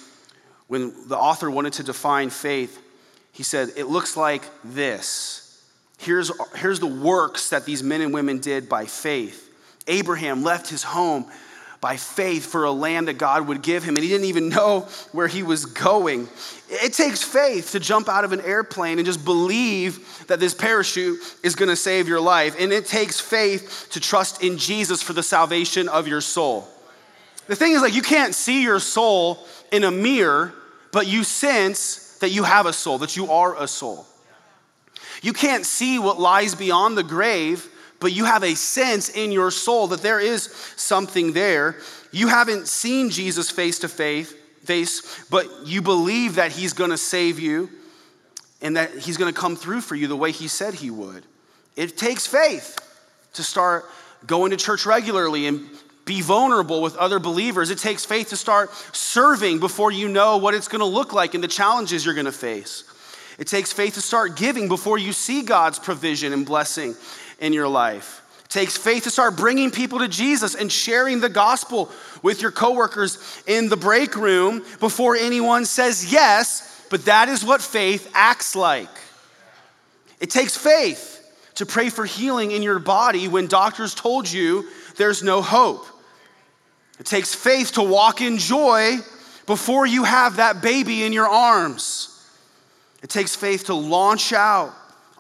when 0.67 0.93
the 1.07 1.17
author 1.17 1.51
wanted 1.51 1.73
to 1.73 1.83
define 1.83 2.29
faith, 2.29 2.81
he 3.31 3.43
said, 3.43 3.69
It 3.77 3.85
looks 3.85 4.17
like 4.17 4.43
this. 4.63 5.39
Here's, 5.99 6.31
here's 6.55 6.79
the 6.79 6.87
works 6.87 7.49
that 7.49 7.65
these 7.65 7.83
men 7.83 8.01
and 8.01 8.13
women 8.13 8.39
did 8.39 8.67
by 8.67 8.85
faith. 8.85 9.49
Abraham 9.87 10.43
left 10.43 10.69
his 10.69 10.83
home 10.83 11.25
by 11.83 11.97
faith 11.97 12.45
for 12.45 12.63
a 12.63 12.71
land 12.71 13.09
that 13.09 13.17
God 13.17 13.45
would 13.49 13.61
give 13.61 13.83
him, 13.83 13.97
and 13.97 14.03
he 14.03 14.09
didn't 14.09 14.27
even 14.27 14.47
know 14.47 14.87
where 15.11 15.27
he 15.27 15.43
was 15.43 15.65
going. 15.65 16.29
It 16.69 16.93
takes 16.93 17.21
faith 17.21 17.73
to 17.73 17.79
jump 17.81 18.07
out 18.07 18.23
of 18.23 18.31
an 18.31 18.39
airplane 18.39 18.99
and 18.99 19.05
just 19.05 19.25
believe 19.25 20.25
that 20.27 20.39
this 20.39 20.53
parachute 20.53 21.19
is 21.43 21.55
gonna 21.55 21.75
save 21.75 22.07
your 22.07 22.21
life. 22.21 22.55
And 22.57 22.71
it 22.71 22.85
takes 22.85 23.19
faith 23.19 23.87
to 23.91 23.99
trust 23.99 24.41
in 24.41 24.57
Jesus 24.57 25.03
for 25.03 25.11
the 25.11 25.21
salvation 25.21 25.89
of 25.89 26.07
your 26.07 26.21
soul. 26.21 26.65
The 27.47 27.55
thing 27.57 27.73
is, 27.73 27.81
like, 27.81 27.93
you 27.93 28.01
can't 28.01 28.33
see 28.33 28.63
your 28.63 28.79
soul 28.79 29.45
in 29.73 29.83
a 29.83 29.91
mirror, 29.91 30.53
but 30.93 31.05
you 31.05 31.25
sense 31.25 32.15
that 32.21 32.29
you 32.29 32.43
have 32.43 32.65
a 32.65 32.71
soul, 32.71 32.99
that 32.99 33.17
you 33.17 33.29
are 33.29 33.61
a 33.61 33.67
soul. 33.67 34.07
You 35.21 35.33
can't 35.33 35.65
see 35.65 35.99
what 35.99 36.17
lies 36.17 36.55
beyond 36.55 36.97
the 36.97 37.03
grave, 37.03 37.67
but 38.03 38.11
you 38.11 38.25
have 38.25 38.43
a 38.43 38.53
sense 38.53 39.07
in 39.07 39.31
your 39.31 39.49
soul 39.49 39.87
that 39.87 40.01
there 40.01 40.19
is 40.19 40.43
something 40.75 41.31
there. 41.31 41.77
You 42.11 42.27
haven't 42.27 42.67
seen 42.67 43.09
Jesus 43.09 43.49
face 43.49 43.79
to 43.79 43.87
face, 43.87 44.31
face, 44.65 45.25
but 45.29 45.47
you 45.65 45.81
believe 45.81 46.35
that 46.35 46.51
he's 46.51 46.73
going 46.73 46.89
to 46.89 46.97
save 46.97 47.39
you 47.39 47.69
and 48.61 48.75
that 48.75 48.91
he's 48.91 49.15
going 49.15 49.33
to 49.33 49.39
come 49.39 49.55
through 49.55 49.79
for 49.79 49.95
you 49.95 50.07
the 50.07 50.17
way 50.17 50.31
he 50.31 50.49
said 50.49 50.73
he 50.73 50.91
would. 50.91 51.25
It 51.77 51.97
takes 51.97 52.27
faith 52.27 52.77
to 53.33 53.43
start 53.43 53.85
going 54.27 54.51
to 54.51 54.57
church 54.57 54.85
regularly 54.85 55.47
and 55.47 55.65
be 56.03 56.21
vulnerable 56.21 56.81
with 56.81 56.97
other 56.97 57.19
believers. 57.19 57.69
It 57.69 57.77
takes 57.77 58.03
faith 58.03 58.29
to 58.29 58.37
start 58.37 58.73
serving 58.91 59.61
before 59.61 59.91
you 59.91 60.09
know 60.09 60.35
what 60.35 60.53
it's 60.53 60.67
going 60.67 60.81
to 60.81 60.85
look 60.85 61.13
like 61.13 61.35
and 61.35 61.43
the 61.43 61.47
challenges 61.47 62.03
you're 62.03 62.13
going 62.13 62.25
to 62.25 62.33
face. 62.33 62.83
It 63.39 63.47
takes 63.47 63.71
faith 63.71 63.93
to 63.93 64.01
start 64.01 64.35
giving 64.35 64.67
before 64.67 64.97
you 64.97 65.13
see 65.13 65.41
God's 65.41 65.79
provision 65.79 66.33
and 66.33 66.45
blessing 66.45 66.95
in 67.43 67.51
your 67.51 67.67
life. 67.67 68.21
It 68.45 68.49
takes 68.49 68.77
faith 68.77 69.03
to 69.03 69.11
start 69.11 69.35
bringing 69.35 69.69
people 69.69 69.99
to 69.99 70.07
Jesus 70.07 70.55
and 70.55 70.71
sharing 70.71 71.19
the 71.19 71.29
gospel 71.29 71.91
with 72.23 72.41
your 72.41 72.51
coworkers 72.51 73.43
in 73.45 73.67
the 73.67 73.75
break 73.75 74.15
room 74.15 74.63
before 74.79 75.17
anyone 75.17 75.65
says 75.65 76.11
yes, 76.11 76.85
but 76.89 77.05
that 77.05 77.27
is 77.27 77.43
what 77.43 77.61
faith 77.61 78.09
acts 78.13 78.55
like. 78.55 78.87
It 80.21 80.29
takes 80.29 80.55
faith 80.55 81.19
to 81.55 81.65
pray 81.65 81.89
for 81.89 82.05
healing 82.05 82.51
in 82.51 82.63
your 82.63 82.79
body 82.79 83.27
when 83.27 83.47
doctors 83.47 83.93
told 83.93 84.31
you 84.31 84.69
there's 84.95 85.21
no 85.21 85.41
hope. 85.41 85.85
It 86.97 87.05
takes 87.05 87.35
faith 87.35 87.73
to 87.73 87.83
walk 87.83 88.21
in 88.21 88.37
joy 88.37 88.99
before 89.47 89.85
you 89.85 90.05
have 90.05 90.37
that 90.37 90.61
baby 90.61 91.03
in 91.03 91.11
your 91.11 91.27
arms. 91.27 92.09
It 93.01 93.09
takes 93.09 93.35
faith 93.35 93.65
to 93.65 93.73
launch 93.73 94.31
out 94.31 94.73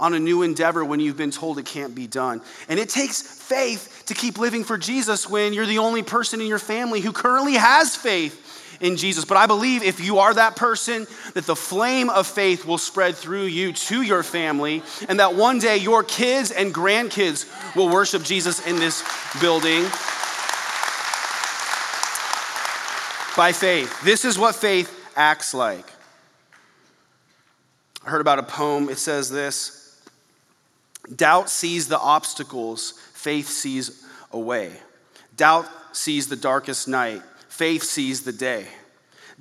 on 0.03 0.13
a 0.13 0.19
new 0.19 0.43
endeavor 0.43 0.83
when 0.83 0.99
you've 0.99 1.15
been 1.15 1.31
told 1.31 1.57
it 1.57 1.65
can't 1.65 1.95
be 1.95 2.07
done. 2.07 2.41
And 2.67 2.77
it 2.77 2.89
takes 2.89 3.21
faith 3.21 4.03
to 4.07 4.13
keep 4.13 4.37
living 4.37 4.65
for 4.65 4.77
Jesus 4.77 5.29
when 5.29 5.53
you're 5.53 5.65
the 5.65 5.77
only 5.77 6.03
person 6.03 6.41
in 6.41 6.47
your 6.47 6.59
family 6.59 6.99
who 6.99 7.13
currently 7.13 7.53
has 7.53 7.95
faith 7.95 8.77
in 8.81 8.97
Jesus. 8.97 9.23
But 9.23 9.37
I 9.37 9.47
believe 9.47 9.81
if 9.81 10.01
you 10.01 10.19
are 10.19 10.33
that 10.33 10.57
person, 10.57 11.07
that 11.35 11.45
the 11.45 11.55
flame 11.55 12.09
of 12.09 12.27
faith 12.27 12.65
will 12.65 12.77
spread 12.77 13.15
through 13.15 13.45
you 13.45 13.71
to 13.71 14.01
your 14.01 14.23
family, 14.23 14.83
and 15.07 15.21
that 15.21 15.35
one 15.35 15.59
day 15.59 15.77
your 15.77 16.03
kids 16.03 16.51
and 16.51 16.73
grandkids 16.73 17.47
will 17.73 17.87
worship 17.87 18.23
Jesus 18.23 18.67
in 18.67 18.75
this 18.75 19.03
building. 19.39 19.85
by 23.35 23.51
faith. 23.51 24.03
This 24.03 24.25
is 24.25 24.37
what 24.37 24.53
faith 24.53 24.93
acts 25.15 25.55
like. 25.55 25.85
I 28.05 28.09
heard 28.09 28.21
about 28.21 28.37
a 28.37 28.43
poem. 28.43 28.89
It 28.89 28.99
says 28.99 29.29
this 29.31 29.82
Doubt 31.15 31.49
sees 31.49 31.87
the 31.87 31.99
obstacles, 31.99 32.93
faith 33.13 33.49
sees 33.49 34.03
a 34.31 34.39
way. 34.39 34.71
Doubt 35.35 35.67
sees 35.91 36.27
the 36.27 36.35
darkest 36.35 36.87
night, 36.87 37.21
faith 37.49 37.83
sees 37.83 38.21
the 38.21 38.31
day. 38.31 38.67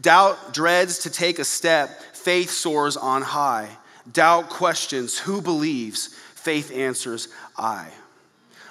Doubt 0.00 0.54
dreads 0.54 0.98
to 1.00 1.10
take 1.10 1.38
a 1.38 1.44
step, 1.44 1.90
faith 2.14 2.50
soars 2.50 2.96
on 2.96 3.22
high. 3.22 3.68
Doubt 4.10 4.48
questions 4.50 5.18
who 5.18 5.40
believes, 5.40 6.08
faith 6.34 6.72
answers 6.72 7.28
I. 7.56 7.88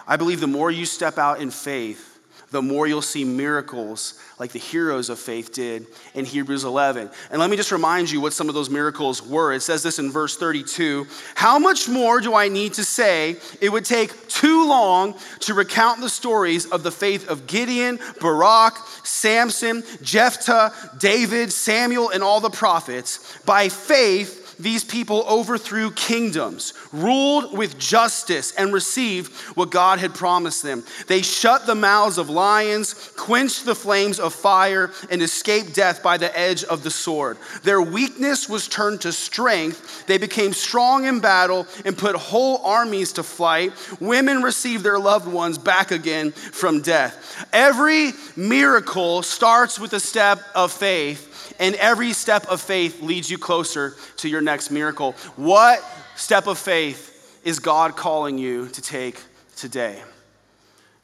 I 0.07 0.17
believe 0.17 0.41
the 0.41 0.47
more 0.47 0.71
you 0.71 0.85
step 0.85 1.17
out 1.17 1.39
in 1.39 1.51
faith, 1.51 2.10
the 2.51 2.61
more 2.61 2.85
you'll 2.85 3.01
see 3.01 3.23
miracles 3.23 4.19
like 4.37 4.51
the 4.51 4.59
heroes 4.59 5.09
of 5.09 5.17
faith 5.17 5.53
did 5.53 5.87
in 6.13 6.25
Hebrews 6.25 6.65
11. 6.65 7.09
And 7.31 7.39
let 7.39 7.49
me 7.49 7.55
just 7.55 7.71
remind 7.71 8.11
you 8.11 8.19
what 8.19 8.33
some 8.33 8.49
of 8.49 8.55
those 8.55 8.69
miracles 8.69 9.25
were. 9.25 9.53
It 9.53 9.61
says 9.61 9.83
this 9.83 9.99
in 9.99 10.11
verse 10.11 10.37
32 10.37 11.07
How 11.35 11.57
much 11.57 11.87
more 11.87 12.19
do 12.19 12.35
I 12.35 12.49
need 12.49 12.73
to 12.73 12.83
say? 12.83 13.37
It 13.61 13.71
would 13.71 13.85
take 13.85 14.27
too 14.27 14.67
long 14.67 15.15
to 15.41 15.53
recount 15.53 16.01
the 16.01 16.09
stories 16.09 16.65
of 16.65 16.83
the 16.83 16.91
faith 16.91 17.29
of 17.29 17.47
Gideon, 17.47 17.99
Barak, 18.19 18.77
Samson, 19.03 19.83
Jephthah, 20.01 20.73
David, 20.99 21.51
Samuel, 21.53 22.09
and 22.09 22.21
all 22.21 22.41
the 22.41 22.49
prophets. 22.49 23.39
By 23.45 23.69
faith, 23.69 24.40
these 24.61 24.83
people 24.83 25.23
overthrew 25.27 25.91
kingdoms, 25.91 26.73
ruled 26.91 27.57
with 27.57 27.77
justice, 27.79 28.51
and 28.53 28.73
received 28.73 29.31
what 29.55 29.71
God 29.71 29.99
had 29.99 30.13
promised 30.13 30.63
them. 30.63 30.83
They 31.07 31.21
shut 31.21 31.65
the 31.65 31.75
mouths 31.75 32.17
of 32.17 32.29
lions, 32.29 32.93
quenched 33.17 33.65
the 33.65 33.75
flames 33.75 34.19
of 34.19 34.33
fire, 34.33 34.91
and 35.09 35.21
escaped 35.21 35.73
death 35.73 36.03
by 36.03 36.17
the 36.17 36.37
edge 36.37 36.63
of 36.63 36.83
the 36.83 36.91
sword. 36.91 37.37
Their 37.63 37.81
weakness 37.81 38.47
was 38.47 38.67
turned 38.67 39.01
to 39.01 39.11
strength. 39.11 40.05
They 40.05 40.17
became 40.17 40.53
strong 40.53 41.05
in 41.05 41.19
battle 41.19 41.65
and 41.85 41.97
put 41.97 42.15
whole 42.15 42.57
armies 42.63 43.13
to 43.13 43.23
flight. 43.23 43.73
Women 43.99 44.43
received 44.43 44.83
their 44.83 44.99
loved 44.99 45.27
ones 45.27 45.57
back 45.57 45.91
again 45.91 46.31
from 46.31 46.81
death. 46.81 47.47
Every 47.51 48.11
miracle 48.35 49.23
starts 49.23 49.79
with 49.79 49.93
a 49.93 49.99
step 49.99 50.39
of 50.53 50.71
faith 50.71 51.29
and 51.61 51.75
every 51.75 52.11
step 52.13 52.47
of 52.47 52.59
faith 52.59 53.01
leads 53.03 53.29
you 53.29 53.37
closer 53.37 53.95
to 54.17 54.27
your 54.27 54.41
next 54.41 54.50
miracle. 54.71 55.13
What 55.35 55.83
step 56.15 56.47
of 56.47 56.57
faith 56.57 57.39
is 57.43 57.59
God 57.59 57.95
calling 57.95 58.37
you 58.37 58.67
to 58.69 58.81
take 58.81 59.19
today? 59.55 60.01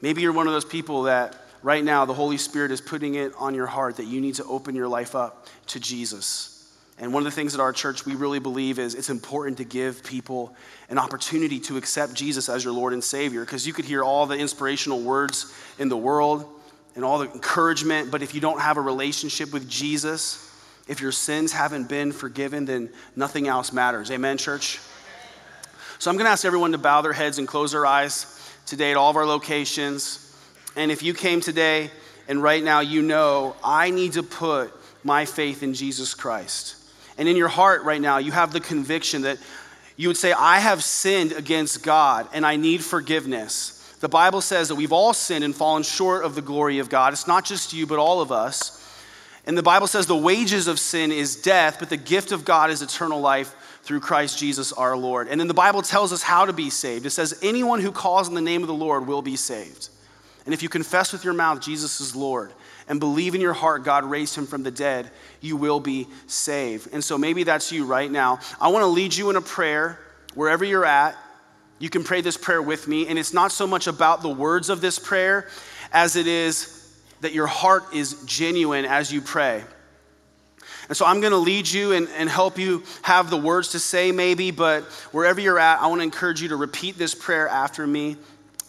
Maybe 0.01 0.21
you're 0.21 0.33
one 0.33 0.47
of 0.47 0.53
those 0.53 0.65
people 0.65 1.03
that 1.03 1.35
right 1.63 1.83
now 1.83 2.05
the 2.05 2.13
Holy 2.13 2.37
Spirit 2.37 2.71
is 2.71 2.81
putting 2.81 3.15
it 3.15 3.31
on 3.37 3.55
your 3.55 3.67
heart 3.67 3.97
that 3.97 4.05
you 4.05 4.19
need 4.19 4.35
to 4.35 4.43
open 4.45 4.75
your 4.75 4.87
life 4.87 5.15
up 5.15 5.47
to 5.67 5.79
Jesus. 5.79 6.53
And 6.99 7.13
one 7.13 7.21
of 7.21 7.25
the 7.25 7.35
things 7.35 7.53
at 7.53 7.59
our 7.59 7.73
church 7.73 8.05
we 8.05 8.15
really 8.15 8.39
believe 8.39 8.79
is 8.79 8.95
it's 8.95 9.09
important 9.09 9.57
to 9.57 9.63
give 9.63 10.03
people 10.03 10.55
an 10.89 10.97
opportunity 10.97 11.59
to 11.61 11.77
accept 11.77 12.13
Jesus 12.13 12.49
as 12.49 12.63
your 12.63 12.73
Lord 12.73 12.93
and 12.93 13.03
Savior 13.03 13.41
because 13.41 13.67
you 13.67 13.73
could 13.73 13.85
hear 13.85 14.03
all 14.03 14.25
the 14.25 14.35
inspirational 14.35 15.01
words 15.01 15.53
in 15.77 15.89
the 15.89 15.97
world 15.97 16.45
and 16.95 17.05
all 17.05 17.19
the 17.19 17.31
encouragement, 17.31 18.09
but 18.09 18.23
if 18.23 18.33
you 18.33 18.41
don't 18.41 18.59
have 18.59 18.77
a 18.77 18.81
relationship 18.81 19.53
with 19.53 19.69
Jesus, 19.69 20.46
if 20.87 21.01
your 21.01 21.11
sins 21.11 21.51
haven't 21.51 21.89
been 21.89 22.11
forgiven, 22.11 22.65
then 22.65 22.89
nothing 23.15 23.47
else 23.47 23.73
matters. 23.73 24.09
Amen, 24.11 24.37
church? 24.37 24.79
So 25.99 26.11
I'm 26.11 26.17
going 26.17 26.25
to 26.25 26.31
ask 26.31 26.45
everyone 26.45 26.71
to 26.73 26.77
bow 26.77 27.01
their 27.01 27.13
heads 27.13 27.39
and 27.39 27.47
close 27.47 27.71
their 27.71 27.85
eyes 27.85 28.33
today 28.65 28.91
at 28.91 28.97
all 28.97 29.09
of 29.09 29.15
our 29.15 29.25
locations. 29.25 30.23
And 30.75 30.91
if 30.91 31.01
you 31.01 31.13
came 31.13 31.41
today 31.41 31.89
and 32.27 32.41
right 32.41 32.63
now 32.63 32.81
you 32.81 33.01
know, 33.01 33.55
I 33.63 33.89
need 33.89 34.13
to 34.13 34.23
put 34.23 34.71
my 35.03 35.25
faith 35.25 35.63
in 35.63 35.73
Jesus 35.73 36.13
Christ. 36.13 36.75
And 37.17 37.27
in 37.27 37.35
your 37.35 37.47
heart 37.47 37.83
right 37.83 38.01
now, 38.01 38.19
you 38.19 38.31
have 38.31 38.53
the 38.53 38.59
conviction 38.59 39.23
that 39.23 39.39
you 39.95 40.07
would 40.09 40.17
say, 40.17 40.33
I 40.33 40.59
have 40.59 40.83
sinned 40.83 41.31
against 41.31 41.81
God 41.81 42.27
and 42.31 42.45
I 42.45 42.57
need 42.57 42.83
forgiveness. 42.83 43.95
The 43.99 44.09
Bible 44.09 44.41
says 44.41 44.67
that 44.67 44.75
we've 44.75 44.91
all 44.91 45.13
sinned 45.13 45.43
and 45.43 45.55
fallen 45.55 45.81
short 45.81 46.23
of 46.23 46.35
the 46.35 46.41
glory 46.43 46.77
of 46.77 46.89
God. 46.89 47.13
It's 47.13 47.27
not 47.27 47.45
just 47.45 47.73
you, 47.73 47.87
but 47.87 47.97
all 47.97 48.21
of 48.21 48.31
us. 48.31 48.76
And 49.47 49.57
the 49.57 49.63
Bible 49.63 49.87
says 49.87 50.05
the 50.05 50.15
wages 50.15 50.67
of 50.67 50.77
sin 50.77 51.13
is 51.13 51.37
death, 51.37 51.77
but 51.79 51.89
the 51.89 51.97
gift 51.97 52.33
of 52.33 52.43
God 52.43 52.69
is 52.69 52.81
eternal 52.81 53.21
life 53.21 53.79
through 53.81 54.01
Christ 54.01 54.37
Jesus 54.37 54.73
our 54.73 54.97
Lord. 54.97 55.29
And 55.29 55.39
then 55.39 55.47
the 55.47 55.53
Bible 55.53 55.81
tells 55.81 56.11
us 56.11 56.21
how 56.21 56.45
to 56.45 56.51
be 56.51 56.69
saved. 56.69 57.05
It 57.05 57.11
says, 57.11 57.39
Anyone 57.41 57.79
who 57.79 57.93
calls 57.93 58.27
on 58.27 58.35
the 58.35 58.41
name 58.41 58.61
of 58.61 58.67
the 58.67 58.73
Lord 58.73 59.07
will 59.07 59.21
be 59.21 59.37
saved. 59.37 59.87
And 60.45 60.53
if 60.53 60.61
you 60.61 60.67
confess 60.67 61.13
with 61.13 61.23
your 61.23 61.33
mouth 61.33 61.61
Jesus 61.61 62.01
is 62.01 62.13
Lord 62.13 62.51
and 62.89 62.99
believe 62.99 63.35
in 63.35 63.41
your 63.41 63.53
heart 63.53 63.83
God 63.83 64.03
raised 64.03 64.35
him 64.35 64.45
from 64.45 64.63
the 64.63 64.71
dead, 64.71 65.09
you 65.39 65.55
will 65.55 65.79
be 65.79 66.07
saved. 66.27 66.89
And 66.91 67.01
so 67.01 67.17
maybe 67.17 67.43
that's 67.43 67.71
you 67.71 67.85
right 67.85 68.11
now. 68.11 68.39
I 68.59 68.67
want 68.67 68.83
to 68.83 68.87
lead 68.87 69.15
you 69.15 69.29
in 69.29 69.37
a 69.37 69.41
prayer 69.41 69.97
wherever 70.35 70.65
you're 70.65 70.85
at. 70.85 71.15
You 71.79 71.89
can 71.89 72.03
pray 72.03 72.19
this 72.19 72.35
prayer 72.37 72.61
with 72.61 72.85
me. 72.85 73.07
And 73.07 73.17
it's 73.17 73.33
not 73.33 73.53
so 73.53 73.65
much 73.65 73.87
about 73.87 74.21
the 74.21 74.29
words 74.29 74.69
of 74.69 74.81
this 74.81 74.99
prayer 74.99 75.47
as 75.93 76.17
it 76.17 76.27
is 76.27 76.76
that 77.21 77.33
your 77.33 77.47
heart 77.47 77.93
is 77.93 78.21
genuine 78.25 78.85
as 78.85 79.11
you 79.11 79.21
pray. 79.21 79.63
And 80.87 80.95
so 80.95 81.05
I'm 81.05 81.19
going 81.19 81.31
to 81.31 81.37
lead 81.37 81.69
you 81.69 81.91
and, 81.91 82.07
and 82.15 82.29
help 82.29 82.57
you 82.57 82.83
have 83.01 83.29
the 83.29 83.37
words 83.37 83.69
to 83.69 83.79
say, 83.79 84.11
maybe, 84.11 84.51
but 84.51 84.83
wherever 85.11 85.41
you're 85.41 85.59
at, 85.59 85.81
I 85.81 85.87
want 85.87 85.99
to 85.99 86.03
encourage 86.03 86.41
you 86.41 86.49
to 86.49 86.55
repeat 86.55 86.97
this 86.97 87.13
prayer 87.13 87.47
after 87.47 87.85
me. 87.85 88.15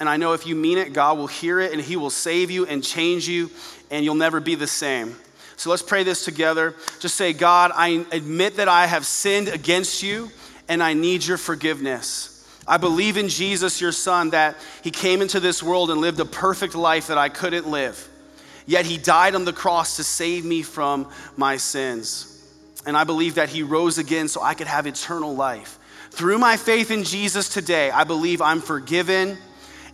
And 0.00 0.08
I 0.08 0.16
know 0.16 0.32
if 0.32 0.46
you 0.46 0.56
mean 0.56 0.78
it, 0.78 0.92
God 0.92 1.16
will 1.18 1.26
hear 1.26 1.60
it 1.60 1.72
and 1.72 1.80
He 1.80 1.96
will 1.96 2.10
save 2.10 2.50
you 2.50 2.66
and 2.66 2.82
change 2.82 3.28
you, 3.28 3.50
and 3.90 4.04
you'll 4.04 4.14
never 4.14 4.40
be 4.40 4.54
the 4.54 4.66
same. 4.66 5.16
So 5.56 5.70
let's 5.70 5.82
pray 5.82 6.04
this 6.04 6.24
together. 6.24 6.74
Just 7.00 7.16
say, 7.16 7.32
God, 7.32 7.72
I 7.74 8.04
admit 8.12 8.56
that 8.56 8.68
I 8.68 8.86
have 8.86 9.04
sinned 9.04 9.48
against 9.48 10.02
you 10.02 10.30
and 10.68 10.82
I 10.82 10.94
need 10.94 11.24
your 11.24 11.38
forgiveness. 11.38 12.34
I 12.66 12.76
believe 12.76 13.16
in 13.16 13.28
Jesus, 13.28 13.80
your 13.80 13.92
son, 13.92 14.30
that 14.30 14.56
he 14.84 14.90
came 14.90 15.22
into 15.22 15.40
this 15.40 15.62
world 15.62 15.90
and 15.90 16.00
lived 16.00 16.20
a 16.20 16.24
perfect 16.24 16.74
life 16.74 17.08
that 17.08 17.18
I 17.18 17.28
couldn't 17.28 17.66
live. 17.66 18.08
Yet 18.68 18.84
he 18.84 18.98
died 18.98 19.34
on 19.34 19.46
the 19.46 19.52
cross 19.54 19.96
to 19.96 20.04
save 20.04 20.44
me 20.44 20.60
from 20.60 21.08
my 21.38 21.56
sins. 21.56 22.38
And 22.84 22.98
I 22.98 23.04
believe 23.04 23.36
that 23.36 23.48
he 23.48 23.62
rose 23.62 23.96
again 23.96 24.28
so 24.28 24.42
I 24.42 24.52
could 24.52 24.66
have 24.66 24.86
eternal 24.86 25.34
life. 25.34 25.78
Through 26.10 26.36
my 26.36 26.58
faith 26.58 26.90
in 26.90 27.02
Jesus 27.02 27.48
today, 27.48 27.90
I 27.90 28.04
believe 28.04 28.42
I'm 28.42 28.60
forgiven 28.60 29.38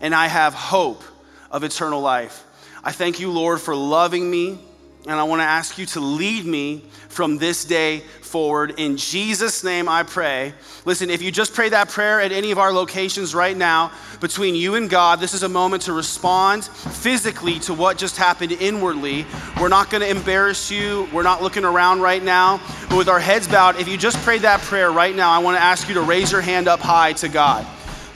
and 0.00 0.12
I 0.12 0.26
have 0.26 0.54
hope 0.54 1.04
of 1.52 1.62
eternal 1.62 2.00
life. 2.00 2.44
I 2.82 2.90
thank 2.90 3.20
you, 3.20 3.30
Lord, 3.30 3.60
for 3.60 3.76
loving 3.76 4.28
me 4.28 4.58
and 5.06 5.20
I 5.20 5.24
want 5.24 5.40
to 5.40 5.44
ask 5.44 5.76
you 5.76 5.84
to 5.86 6.00
lead 6.00 6.46
me 6.46 6.82
from 7.08 7.36
this 7.36 7.64
day 7.64 8.00
forward. 8.22 8.74
In 8.78 8.96
Jesus' 8.96 9.62
name 9.62 9.88
I 9.88 10.02
pray. 10.02 10.54
Listen, 10.86 11.10
if 11.10 11.22
you 11.22 11.30
just 11.30 11.52
pray 11.54 11.68
that 11.68 11.88
prayer 11.90 12.20
at 12.20 12.32
any 12.32 12.50
of 12.50 12.58
our 12.58 12.72
locations 12.72 13.34
right 13.34 13.56
now, 13.56 13.92
between 14.20 14.54
you 14.54 14.76
and 14.76 14.88
God, 14.88 15.20
this 15.20 15.34
is 15.34 15.42
a 15.42 15.48
moment 15.48 15.82
to 15.82 15.92
respond 15.92 16.64
physically 16.64 17.58
to 17.60 17.74
what 17.74 17.98
just 17.98 18.16
happened 18.16 18.52
inwardly. 18.52 19.26
We're 19.60 19.68
not 19.68 19.90
going 19.90 20.00
to 20.00 20.08
embarrass 20.08 20.70
you. 20.70 21.06
We're 21.12 21.22
not 21.22 21.42
looking 21.42 21.64
around 21.64 22.00
right 22.00 22.22
now. 22.22 22.60
But 22.88 22.96
with 22.96 23.08
our 23.08 23.20
heads 23.20 23.46
bowed, 23.46 23.78
if 23.78 23.86
you 23.86 23.98
just 23.98 24.16
prayed 24.24 24.42
that 24.42 24.60
prayer 24.60 24.90
right 24.90 25.14
now, 25.14 25.30
I 25.30 25.38
want 25.38 25.56
to 25.58 25.62
ask 25.62 25.86
you 25.86 25.94
to 25.94 26.02
raise 26.02 26.32
your 26.32 26.40
hand 26.40 26.66
up 26.66 26.80
high 26.80 27.12
to 27.14 27.28
God. 27.28 27.66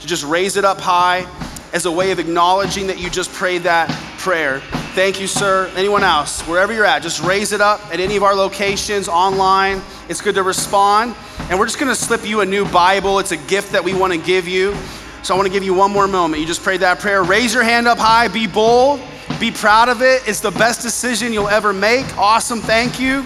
To 0.01 0.07
just 0.07 0.25
raise 0.25 0.57
it 0.57 0.65
up 0.65 0.79
high 0.79 1.27
as 1.71 1.85
a 1.85 1.91
way 1.91 2.11
of 2.11 2.19
acknowledging 2.19 2.87
that 2.87 2.99
you 2.99 3.09
just 3.09 3.31
prayed 3.31 3.63
that 3.63 3.89
prayer. 4.17 4.61
Thank 4.99 5.21
you, 5.21 5.27
sir. 5.27 5.71
Anyone 5.77 6.03
else, 6.03 6.41
wherever 6.41 6.73
you're 6.73 6.83
at, 6.83 7.01
just 7.03 7.23
raise 7.23 7.53
it 7.53 7.61
up 7.61 7.79
at 7.89 8.01
any 8.01 8.17
of 8.17 8.23
our 8.23 8.35
locations, 8.35 9.07
online. 9.07 9.81
It's 10.09 10.19
good 10.19 10.35
to 10.35 10.43
respond. 10.43 11.15
And 11.49 11.57
we're 11.57 11.67
just 11.67 11.79
going 11.79 11.87
to 11.87 11.95
slip 11.95 12.27
you 12.27 12.41
a 12.41 12.45
new 12.45 12.65
Bible. 12.65 13.19
It's 13.19 13.31
a 13.31 13.37
gift 13.37 13.71
that 13.71 13.81
we 13.81 13.93
want 13.93 14.11
to 14.11 14.19
give 14.19 14.45
you. 14.45 14.75
So 15.23 15.33
I 15.33 15.37
want 15.37 15.47
to 15.47 15.53
give 15.53 15.63
you 15.63 15.73
one 15.73 15.89
more 15.93 16.05
moment. 16.05 16.41
You 16.41 16.45
just 16.45 16.63
prayed 16.63 16.81
that 16.81 16.99
prayer. 16.99 17.23
Raise 17.23 17.53
your 17.53 17.63
hand 17.63 17.87
up 17.87 17.97
high. 17.97 18.27
Be 18.27 18.45
bold. 18.45 18.99
Be 19.39 19.51
proud 19.51 19.87
of 19.87 20.01
it. 20.01 20.27
It's 20.27 20.41
the 20.41 20.51
best 20.51 20.81
decision 20.81 21.31
you'll 21.31 21.47
ever 21.47 21.71
make. 21.71 22.05
Awesome. 22.17 22.59
Thank 22.59 22.99
you. 22.99 23.23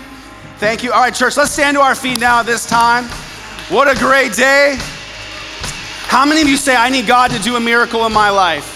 Thank 0.60 0.84
you. 0.84 0.92
All 0.92 1.02
right, 1.02 1.16
church, 1.16 1.38
let's 1.38 1.50
stand 1.50 1.76
to 1.78 1.82
our 1.82 1.96
feet 1.96 2.20
now 2.20 2.44
this 2.44 2.68
time. 2.68 3.06
What 3.70 3.90
a 3.90 4.00
great 4.00 4.34
day. 4.34 4.78
How 6.04 6.24
many 6.24 6.44
of 6.44 6.48
you 6.48 6.56
say, 6.56 6.76
I 6.76 6.90
need 6.90 7.08
God 7.08 7.32
to 7.32 7.40
do 7.40 7.56
a 7.56 7.60
miracle 7.60 8.06
in 8.06 8.14
my 8.14 8.30
life? 8.30 8.73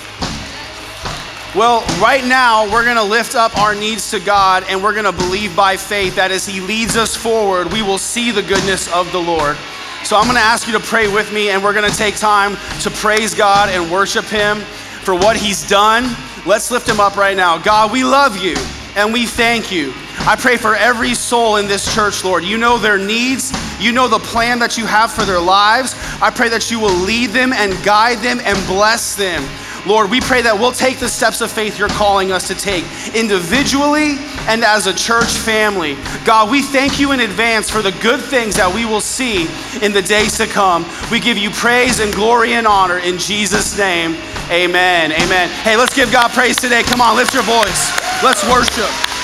Well, 1.57 1.81
right 1.99 2.23
now, 2.23 2.71
we're 2.71 2.83
going 2.83 2.97
to 2.97 3.03
lift 3.03 3.33
up 3.33 3.57
our 3.57 3.73
needs 3.73 4.11
to 4.11 4.19
God 4.19 4.63
and 4.69 4.83
we're 4.83 4.93
going 4.93 5.05
to 5.05 5.11
believe 5.11 5.55
by 5.55 5.75
faith 5.75 6.15
that 6.15 6.29
as 6.29 6.45
He 6.45 6.61
leads 6.61 6.95
us 6.95 7.15
forward, 7.15 7.73
we 7.73 7.81
will 7.81 7.97
see 7.97 8.29
the 8.29 8.43
goodness 8.43 8.93
of 8.93 9.11
the 9.11 9.17
Lord. 9.17 9.57
So 10.03 10.17
I'm 10.17 10.25
going 10.25 10.35
to 10.35 10.39
ask 10.39 10.67
you 10.67 10.73
to 10.73 10.79
pray 10.79 11.11
with 11.11 11.33
me 11.33 11.49
and 11.49 11.63
we're 11.63 11.73
going 11.73 11.89
to 11.89 11.97
take 11.97 12.15
time 12.15 12.57
to 12.81 12.91
praise 12.91 13.33
God 13.33 13.69
and 13.69 13.91
worship 13.91 14.25
Him 14.25 14.59
for 15.01 15.15
what 15.15 15.35
He's 15.35 15.67
done. 15.67 16.15
Let's 16.45 16.69
lift 16.69 16.87
Him 16.87 16.99
up 16.99 17.15
right 17.15 17.35
now. 17.35 17.57
God, 17.57 17.91
we 17.91 18.03
love 18.03 18.37
you 18.37 18.55
and 18.95 19.11
we 19.11 19.25
thank 19.25 19.71
you. 19.71 19.95
I 20.27 20.35
pray 20.35 20.57
for 20.57 20.75
every 20.75 21.15
soul 21.15 21.55
in 21.55 21.67
this 21.67 21.91
church, 21.91 22.23
Lord. 22.23 22.43
You 22.43 22.59
know 22.59 22.77
their 22.77 22.99
needs, 22.99 23.51
you 23.81 23.91
know 23.91 24.07
the 24.07 24.19
plan 24.19 24.59
that 24.59 24.77
you 24.77 24.85
have 24.85 25.11
for 25.11 25.25
their 25.25 25.41
lives. 25.41 25.95
I 26.21 26.29
pray 26.29 26.49
that 26.49 26.69
you 26.69 26.79
will 26.79 26.95
lead 26.95 27.31
them 27.31 27.51
and 27.51 27.73
guide 27.83 28.19
them 28.19 28.41
and 28.43 28.63
bless 28.67 29.15
them. 29.15 29.43
Lord, 29.87 30.11
we 30.11 30.19
pray 30.19 30.41
that 30.41 30.59
we'll 30.59 30.73
take 30.73 30.99
the 30.99 31.07
steps 31.07 31.41
of 31.41 31.51
faith 31.51 31.79
you're 31.79 31.87
calling 31.87 32.31
us 32.31 32.47
to 32.49 32.55
take 32.55 32.83
individually 33.15 34.17
and 34.47 34.63
as 34.63 34.85
a 34.85 34.93
church 34.93 35.31
family. 35.31 35.95
God, 36.25 36.51
we 36.51 36.61
thank 36.61 36.99
you 36.99 37.13
in 37.13 37.21
advance 37.21 37.69
for 37.69 37.81
the 37.81 37.91
good 38.03 38.19
things 38.19 38.55
that 38.55 38.73
we 38.73 38.85
will 38.85 39.01
see 39.01 39.47
in 39.81 39.93
the 39.93 40.01
days 40.01 40.37
to 40.37 40.45
come. 40.47 40.85
We 41.09 41.19
give 41.19 41.37
you 41.37 41.49
praise 41.51 41.99
and 41.99 42.13
glory 42.13 42.53
and 42.53 42.67
honor 42.67 42.99
in 42.99 43.17
Jesus' 43.17 43.77
name. 43.77 44.15
Amen. 44.51 45.11
Amen. 45.11 45.49
Hey, 45.63 45.77
let's 45.77 45.95
give 45.95 46.11
God 46.11 46.31
praise 46.31 46.57
today. 46.57 46.83
Come 46.83 47.01
on, 47.01 47.15
lift 47.15 47.33
your 47.33 47.43
voice. 47.43 47.91
Let's 48.21 48.43
worship. 48.49 49.16